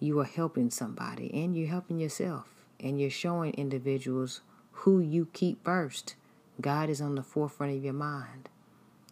you 0.00 0.18
are 0.18 0.24
helping 0.24 0.70
somebody 0.70 1.32
and 1.32 1.56
you're 1.56 1.68
helping 1.68 2.00
yourself 2.00 2.48
and 2.80 3.00
you're 3.00 3.10
showing 3.10 3.54
individuals 3.54 4.40
who 4.72 4.98
you 4.98 5.28
keep 5.32 5.64
first. 5.64 6.16
God 6.60 6.90
is 6.90 7.00
on 7.00 7.14
the 7.14 7.22
forefront 7.22 7.76
of 7.76 7.84
your 7.84 7.92
mind. 7.92 8.48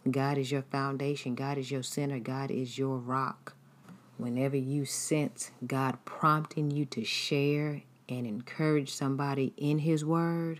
God 0.09 0.37
is 0.37 0.51
your 0.51 0.63
foundation. 0.63 1.35
God 1.35 1.57
is 1.57 1.71
your 1.71 1.83
center. 1.83 2.19
God 2.19 2.51
is 2.51 2.77
your 2.77 2.97
rock. 2.97 3.55
Whenever 4.19 4.57
you 4.57 4.83
sense 4.83 5.51
God 5.65 5.97
prompting 6.03 6.71
you 6.71 6.83
to 6.87 7.05
share 7.05 7.83
and 8.09 8.27
encourage 8.27 8.91
somebody 8.91 9.53
in 9.55 9.79
His 9.79 10.03
Word, 10.03 10.59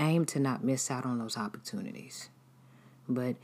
aim 0.00 0.24
to 0.24 0.40
not 0.40 0.64
miss 0.64 0.90
out 0.90 1.06
on 1.06 1.20
those 1.20 1.36
opportunities. 1.36 2.30
But 3.08 3.36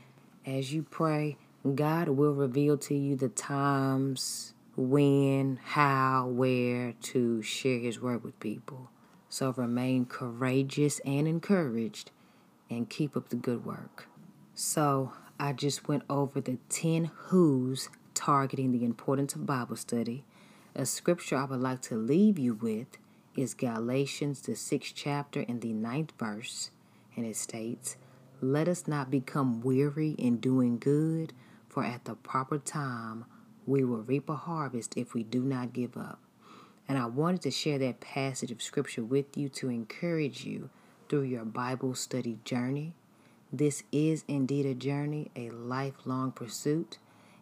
as 0.45 0.73
you 0.73 0.83
pray, 0.83 1.37
God 1.75 2.09
will 2.09 2.33
reveal 2.33 2.77
to 2.79 2.93
you 2.93 3.15
the 3.15 3.29
times 3.29 4.53
when, 4.75 5.59
how, 5.63 6.27
where 6.27 6.91
to 7.03 7.41
share 7.41 7.79
His 7.79 8.01
word 8.01 8.25
with 8.25 8.37
people. 8.41 8.89
So 9.29 9.53
remain 9.53 10.07
courageous 10.07 10.99
and 11.05 11.25
encouraged 11.25 12.11
and 12.69 12.89
keep 12.89 13.15
up 13.15 13.29
the 13.29 13.37
good 13.37 13.65
work. 13.65 14.07
So 14.55 15.13
I 15.39 15.53
just 15.53 15.87
went 15.87 16.03
over 16.09 16.41
the 16.41 16.57
10 16.67 17.11
who's 17.15 17.87
targeting 18.17 18.71
the 18.71 18.83
importance 18.83 19.35
of 19.35 19.45
Bible 19.45 19.75
study. 19.75 20.25
A 20.75 20.87
scripture 20.87 21.37
I 21.37 21.45
would 21.45 21.61
like 21.61 21.81
to 21.83 21.95
leave 21.95 22.39
you 22.39 22.55
with 22.55 22.97
is 23.35 23.53
Galatians, 23.53 24.41
the 24.41 24.55
sixth 24.55 24.93
chapter, 24.95 25.45
and 25.47 25.61
the 25.61 25.71
ninth 25.71 26.11
verse. 26.17 26.71
And 27.15 27.27
it 27.27 27.35
states, 27.35 27.95
Let 28.41 28.67
us 28.67 28.87
not 28.87 29.11
become 29.11 29.61
weary 29.61 30.11
in 30.17 30.37
doing 30.37 30.79
good, 30.79 31.33
for 31.69 31.83
at 31.83 32.05
the 32.05 32.15
proper 32.15 32.57
time 32.57 33.25
we 33.67 33.83
will 33.83 34.01
reap 34.01 34.29
a 34.29 34.35
harvest 34.35 34.97
if 34.97 35.13
we 35.13 35.21
do 35.21 35.43
not 35.43 35.73
give 35.73 35.95
up. 35.95 36.19
And 36.87 36.97
I 36.97 37.05
wanted 37.05 37.41
to 37.41 37.51
share 37.51 37.77
that 37.77 37.99
passage 37.99 38.51
of 38.51 38.63
scripture 38.63 39.03
with 39.03 39.37
you 39.37 39.47
to 39.49 39.69
encourage 39.69 40.43
you 40.43 40.71
through 41.07 41.23
your 41.23 41.45
Bible 41.45 41.93
study 41.93 42.39
journey. 42.43 42.93
This 43.53 43.83
is 43.91 44.23
indeed 44.27 44.65
a 44.65 44.73
journey, 44.73 45.29
a 45.35 45.51
lifelong 45.51 46.31
pursuit, 46.31 46.97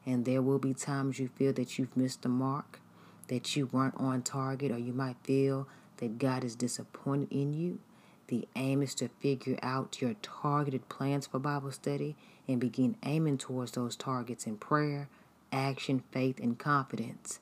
and 0.05 0.25
there 0.25 0.41
will 0.41 0.59
be 0.59 0.73
times 0.73 1.19
you 1.19 1.29
feel 1.35 1.53
that 1.53 1.77
you've 1.77 1.95
missed 1.97 2.21
the 2.21 2.29
mark, 2.29 2.79
that 3.27 3.55
you 3.55 3.67
weren't 3.67 3.95
on 3.97 4.21
target, 4.21 4.71
or 4.71 4.77
you 4.77 4.93
might 4.93 5.17
feel 5.23 5.67
that 5.97 6.19
God 6.19 6.43
is 6.43 6.55
disappointed 6.55 7.31
in 7.31 7.53
you. 7.53 7.79
The 8.27 8.47
aim 8.55 8.81
is 8.81 8.95
to 8.95 9.09
figure 9.19 9.57
out 9.61 10.01
your 10.01 10.15
targeted 10.21 10.89
plans 10.89 11.27
for 11.27 11.39
Bible 11.39 11.71
study 11.71 12.15
and 12.47 12.59
begin 12.59 12.97
aiming 13.03 13.37
towards 13.37 13.71
those 13.71 13.95
targets 13.95 14.45
in 14.45 14.57
prayer, 14.57 15.09
action, 15.51 16.03
faith, 16.11 16.39
and 16.39 16.57
confidence. 16.57 17.39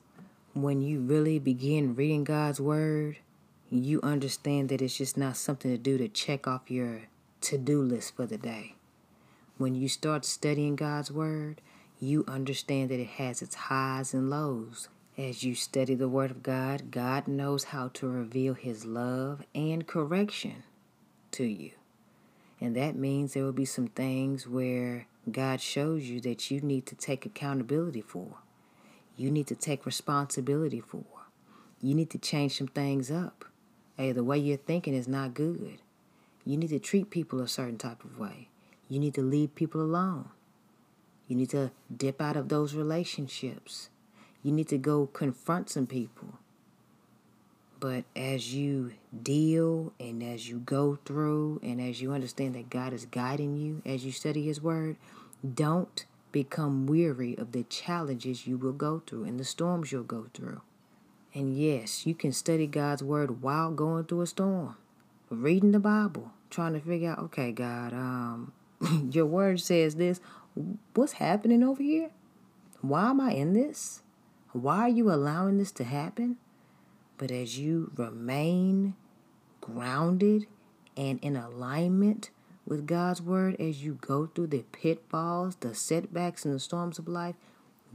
When 0.52 0.80
you 0.80 1.00
really 1.00 1.38
begin 1.38 1.94
reading 1.94 2.24
God's 2.24 2.60
Word, 2.60 3.18
you 3.70 4.00
understand 4.02 4.68
that 4.68 4.82
it's 4.82 4.96
just 4.96 5.16
not 5.16 5.36
something 5.36 5.70
to 5.70 5.78
do 5.78 5.98
to 5.98 6.08
check 6.08 6.46
off 6.46 6.70
your 6.70 7.02
to 7.40 7.58
do 7.58 7.82
list 7.82 8.14
for 8.14 8.24
the 8.24 8.38
day. 8.38 8.74
When 9.58 9.74
you 9.74 9.88
start 9.88 10.24
studying 10.24 10.76
God's 10.76 11.10
Word, 11.10 11.60
you 12.04 12.24
understand 12.28 12.90
that 12.90 13.00
it 13.00 13.08
has 13.08 13.42
its 13.42 13.54
highs 13.54 14.14
and 14.14 14.30
lows. 14.30 14.88
As 15.16 15.44
you 15.44 15.54
study 15.54 15.94
the 15.94 16.08
Word 16.08 16.30
of 16.30 16.42
God, 16.42 16.90
God 16.90 17.28
knows 17.28 17.64
how 17.64 17.88
to 17.94 18.08
reveal 18.08 18.54
His 18.54 18.84
love 18.84 19.44
and 19.54 19.86
correction 19.86 20.64
to 21.32 21.44
you. 21.44 21.70
And 22.60 22.74
that 22.76 22.96
means 22.96 23.32
there 23.32 23.44
will 23.44 23.52
be 23.52 23.64
some 23.64 23.88
things 23.88 24.48
where 24.48 25.06
God 25.30 25.60
shows 25.60 26.04
you 26.04 26.20
that 26.22 26.50
you 26.50 26.60
need 26.60 26.86
to 26.86 26.94
take 26.94 27.26
accountability 27.26 28.00
for. 28.00 28.38
You 29.16 29.30
need 29.30 29.46
to 29.48 29.54
take 29.54 29.86
responsibility 29.86 30.80
for. 30.80 31.04
You 31.80 31.94
need 31.94 32.10
to 32.10 32.18
change 32.18 32.58
some 32.58 32.68
things 32.68 33.10
up. 33.10 33.44
Hey, 33.96 34.12
the 34.12 34.24
way 34.24 34.38
you're 34.38 34.56
thinking 34.56 34.94
is 34.94 35.06
not 35.06 35.34
good. 35.34 35.78
You 36.44 36.56
need 36.56 36.70
to 36.70 36.78
treat 36.78 37.10
people 37.10 37.40
a 37.40 37.48
certain 37.48 37.78
type 37.78 38.04
of 38.04 38.18
way. 38.18 38.48
You 38.88 38.98
need 38.98 39.14
to 39.14 39.22
leave 39.22 39.54
people 39.54 39.80
alone. 39.80 40.30
You 41.28 41.36
need 41.36 41.50
to 41.50 41.70
dip 41.94 42.20
out 42.20 42.36
of 42.36 42.48
those 42.48 42.74
relationships. 42.74 43.88
You 44.42 44.52
need 44.52 44.68
to 44.68 44.78
go 44.78 45.06
confront 45.06 45.70
some 45.70 45.86
people. 45.86 46.38
But 47.80 48.04
as 48.14 48.54
you 48.54 48.92
deal 49.22 49.92
and 50.00 50.22
as 50.22 50.48
you 50.48 50.58
go 50.58 50.98
through 51.04 51.60
and 51.62 51.80
as 51.80 52.00
you 52.00 52.12
understand 52.12 52.54
that 52.54 52.70
God 52.70 52.92
is 52.92 53.06
guiding 53.06 53.56
you 53.56 53.82
as 53.84 54.04
you 54.04 54.12
study 54.12 54.46
His 54.46 54.60
Word, 54.60 54.96
don't 55.54 56.04
become 56.32 56.86
weary 56.86 57.36
of 57.36 57.52
the 57.52 57.64
challenges 57.64 58.46
you 58.46 58.56
will 58.56 58.72
go 58.72 59.02
through 59.06 59.24
and 59.24 59.38
the 59.38 59.44
storms 59.44 59.92
you'll 59.92 60.02
go 60.02 60.26
through. 60.34 60.62
And 61.34 61.56
yes, 61.56 62.06
you 62.06 62.14
can 62.14 62.32
study 62.32 62.66
God's 62.66 63.02
Word 63.02 63.42
while 63.42 63.70
going 63.70 64.04
through 64.04 64.22
a 64.22 64.26
storm, 64.26 64.76
reading 65.28 65.72
the 65.72 65.78
Bible, 65.78 66.30
trying 66.48 66.74
to 66.74 66.80
figure 66.80 67.10
out, 67.10 67.18
okay, 67.18 67.52
God, 67.52 67.92
um, 67.92 68.52
your 69.10 69.26
Word 69.26 69.60
says 69.60 69.96
this. 69.96 70.20
What's 70.94 71.14
happening 71.14 71.62
over 71.62 71.82
here? 71.82 72.10
Why 72.80 73.10
am 73.10 73.20
I 73.20 73.32
in 73.32 73.52
this? 73.52 74.02
Why 74.52 74.80
are 74.80 74.88
you 74.88 75.10
allowing 75.10 75.58
this 75.58 75.72
to 75.72 75.84
happen? 75.84 76.36
But 77.18 77.30
as 77.30 77.58
you 77.58 77.90
remain 77.96 78.94
grounded 79.60 80.46
and 80.96 81.18
in 81.22 81.36
alignment 81.36 82.30
with 82.66 82.86
God's 82.86 83.20
word 83.20 83.56
as 83.58 83.82
you 83.82 83.98
go 84.00 84.26
through 84.26 84.48
the 84.48 84.64
pitfalls, 84.72 85.56
the 85.56 85.74
setbacks, 85.74 86.44
and 86.44 86.54
the 86.54 86.60
storms 86.60 86.98
of 86.98 87.08
life, 87.08 87.34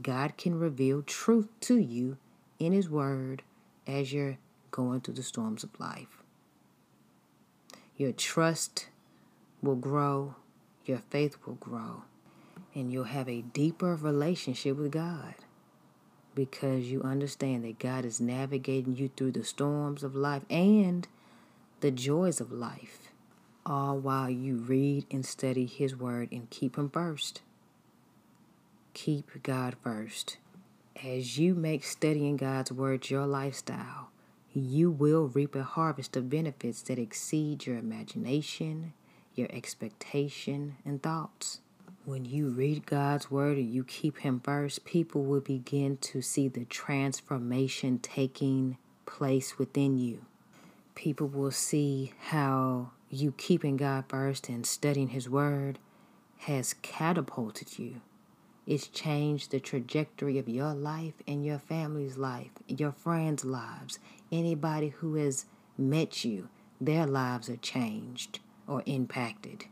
God 0.02 0.36
can 0.36 0.58
reveal 0.58 1.02
truth 1.02 1.48
to 1.62 1.76
you 1.76 2.16
in 2.58 2.72
His 2.72 2.88
word 2.88 3.42
as 3.86 4.12
you're 4.12 4.38
going 4.70 5.00
through 5.00 5.14
the 5.14 5.22
storms 5.22 5.64
of 5.64 5.78
life. 5.80 6.22
Your 7.96 8.12
trust 8.12 8.88
will 9.62 9.76
grow, 9.76 10.36
your 10.84 11.02
faith 11.10 11.36
will 11.46 11.54
grow, 11.54 12.02
and 12.74 12.92
you'll 12.92 13.04
have 13.04 13.28
a 13.28 13.42
deeper 13.42 13.94
relationship 13.94 14.76
with 14.76 14.92
God 14.92 15.34
because 16.34 16.84
you 16.84 17.02
understand 17.02 17.64
that 17.64 17.78
God 17.78 18.04
is 18.04 18.20
navigating 18.20 18.96
you 18.96 19.10
through 19.16 19.32
the 19.32 19.44
storms 19.44 20.02
of 20.02 20.14
life 20.14 20.42
and 20.48 21.06
the 21.80 21.90
joys 21.90 22.40
of 22.40 22.52
life, 22.52 23.10
all 23.66 23.98
while 23.98 24.30
you 24.30 24.56
read 24.56 25.06
and 25.10 25.24
study 25.24 25.66
His 25.66 25.96
Word 25.96 26.28
and 26.30 26.48
keep 26.50 26.76
Him 26.76 26.88
first. 26.90 27.42
Keep 28.94 29.42
God 29.42 29.76
first. 29.82 30.36
As 31.02 31.38
you 31.38 31.54
make 31.54 31.84
studying 31.84 32.36
God's 32.36 32.72
Word 32.72 33.08
your 33.10 33.26
lifestyle, 33.26 34.10
you 34.52 34.90
will 34.90 35.28
reap 35.28 35.54
a 35.54 35.62
harvest 35.62 36.16
of 36.16 36.28
benefits 36.28 36.82
that 36.82 36.98
exceed 36.98 37.66
your 37.66 37.78
imagination, 37.78 38.92
your 39.40 39.50
expectation, 39.50 40.76
and 40.84 41.02
thoughts. 41.02 41.60
When 42.04 42.24
you 42.24 42.48
read 42.48 42.86
God's 42.86 43.30
word 43.30 43.56
and 43.56 43.72
you 43.72 43.84
keep 43.84 44.18
Him 44.18 44.40
first, 44.40 44.84
people 44.84 45.24
will 45.24 45.40
begin 45.40 45.96
to 45.98 46.20
see 46.22 46.46
the 46.48 46.66
transformation 46.66 47.98
taking 47.98 48.76
place 49.06 49.58
within 49.58 49.98
you. 49.98 50.24
People 50.94 51.26
will 51.26 51.50
see 51.50 52.12
how 52.26 52.90
you 53.08 53.32
keeping 53.32 53.76
God 53.76 54.04
first 54.08 54.48
and 54.48 54.66
studying 54.66 55.08
His 55.08 55.28
word 55.28 55.78
has 56.40 56.74
catapulted 56.82 57.78
you. 57.78 58.02
It's 58.66 58.88
changed 58.88 59.50
the 59.50 59.60
trajectory 59.60 60.38
of 60.38 60.48
your 60.48 60.74
life 60.74 61.14
and 61.26 61.44
your 61.44 61.58
family's 61.58 62.16
life, 62.16 62.50
your 62.68 62.92
friends' 62.92 63.44
lives. 63.44 63.98
Anybody 64.30 64.88
who 64.88 65.14
has 65.14 65.46
met 65.78 66.24
you, 66.24 66.48
their 66.80 67.06
lives 67.06 67.48
are 67.48 67.56
changed 67.56 68.40
or 68.70 68.84
impacted. 68.86 69.64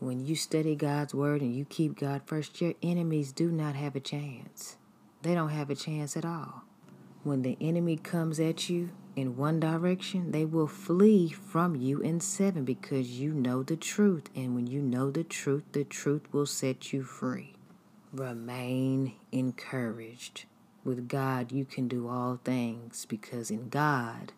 When 0.00 0.26
you 0.26 0.34
study 0.34 0.74
God's 0.74 1.14
word 1.14 1.40
and 1.40 1.54
you 1.54 1.64
keep 1.64 1.98
God 1.98 2.22
first, 2.26 2.60
your 2.60 2.74
enemies 2.82 3.32
do 3.32 3.50
not 3.50 3.76
have 3.76 3.94
a 3.94 4.00
chance. 4.00 4.76
They 5.22 5.34
don't 5.34 5.50
have 5.50 5.70
a 5.70 5.76
chance 5.76 6.16
at 6.16 6.24
all. 6.24 6.64
When 7.22 7.42
the 7.42 7.56
enemy 7.60 7.96
comes 7.96 8.40
at 8.40 8.68
you 8.68 8.90
in 9.14 9.36
one 9.36 9.60
direction, 9.60 10.32
they 10.32 10.44
will 10.44 10.66
flee 10.66 11.30
from 11.30 11.76
you 11.76 12.00
in 12.00 12.20
seven 12.20 12.64
because 12.64 13.20
you 13.20 13.32
know 13.32 13.62
the 13.62 13.76
truth. 13.76 14.28
And 14.34 14.54
when 14.54 14.66
you 14.66 14.80
know 14.80 15.10
the 15.10 15.24
truth, 15.24 15.64
the 15.72 15.84
truth 15.84 16.22
will 16.32 16.46
set 16.46 16.92
you 16.92 17.02
free. 17.02 17.54
Remain 18.12 19.14
encouraged. 19.30 20.46
With 20.84 21.08
God, 21.08 21.52
you 21.52 21.64
can 21.64 21.86
do 21.86 22.08
all 22.08 22.40
things 22.42 23.04
because 23.04 23.50
in 23.50 23.68
God, 23.68 24.32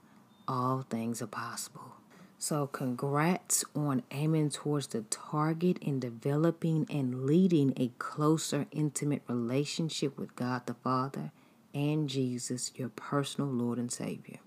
all 0.48 0.85
things 0.88 1.22
are 1.22 1.26
possible. 1.26 1.99
So, 2.42 2.66
congrats 2.66 3.66
on 3.76 4.03
aiming 4.11 4.48
towards 4.48 4.87
the 4.87 5.03
target 5.03 5.76
in 5.83 6.00
developing 6.00 6.87
and 6.88 7.26
leading 7.26 7.74
a 7.76 7.92
closer, 7.98 8.64
intimate 8.70 9.20
relationship 9.29 10.18
with 10.18 10.35
God 10.37 10.64
the 10.64 10.72
Father 10.72 11.33
and 11.74 12.09
Jesus, 12.09 12.72
your 12.74 12.88
personal 12.88 13.50
Lord 13.50 13.76
and 13.76 13.92
Savior. 13.92 14.38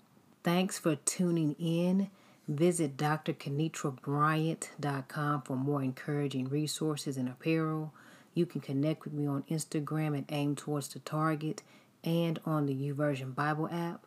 Thanks 0.42 0.76
for 0.76 0.96
tuning 0.96 1.52
in. 1.52 2.10
Visit 2.48 2.96
drkenitrabryant.com 2.96 5.42
for 5.42 5.56
more 5.56 5.80
encouraging 5.80 6.48
resources 6.48 7.16
and 7.16 7.28
apparel. 7.28 7.94
You 8.34 8.44
can 8.44 8.60
connect 8.60 9.04
with 9.04 9.12
me 9.12 9.28
on 9.28 9.44
Instagram 9.44 10.18
at 10.18 10.24
Aim 10.30 10.56
Towards 10.56 10.88
the 10.88 10.98
Target 10.98 11.62
and 12.02 12.40
on 12.44 12.66
the 12.66 12.74
YouVersion 12.74 13.36
Bible 13.36 13.68
app. 13.70 14.04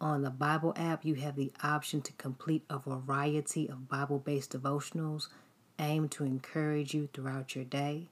On 0.00 0.22
the 0.22 0.30
Bible 0.30 0.72
app, 0.76 1.04
you 1.04 1.16
have 1.16 1.36
the 1.36 1.52
option 1.62 2.00
to 2.02 2.12
complete 2.14 2.64
a 2.70 2.78
variety 2.78 3.68
of 3.68 3.88
Bible 3.88 4.18
based 4.18 4.52
devotionals 4.52 5.28
aimed 5.78 6.10
to 6.12 6.24
encourage 6.24 6.94
you 6.94 7.10
throughout 7.12 7.54
your 7.54 7.64
day. 7.64 8.08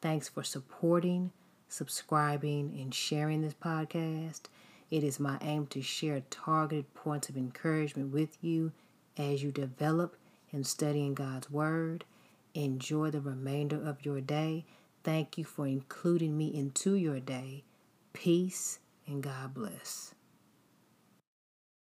Thanks 0.00 0.30
for 0.30 0.42
supporting, 0.42 1.32
subscribing, 1.68 2.78
and 2.80 2.94
sharing 2.94 3.42
this 3.42 3.54
podcast. 3.54 4.42
It 4.90 5.04
is 5.04 5.20
my 5.20 5.36
aim 5.42 5.66
to 5.68 5.82
share 5.82 6.22
targeted 6.30 6.94
points 6.94 7.28
of 7.28 7.36
encouragement 7.36 8.14
with 8.14 8.38
you 8.40 8.72
as 9.18 9.42
you 9.42 9.52
develop 9.52 10.16
and 10.52 10.66
studying 10.66 11.12
God's 11.12 11.50
Word. 11.50 12.04
Enjoy 12.54 13.10
the 13.10 13.20
remainder 13.20 13.76
of 13.76 14.06
your 14.06 14.22
day. 14.22 14.64
Thank 15.04 15.36
you 15.36 15.44
for 15.44 15.66
including 15.66 16.38
me 16.38 16.46
into 16.46 16.94
your 16.94 17.20
day. 17.20 17.64
Peace 18.14 18.78
and 19.06 19.22
God 19.22 19.52
bless. 19.52 20.15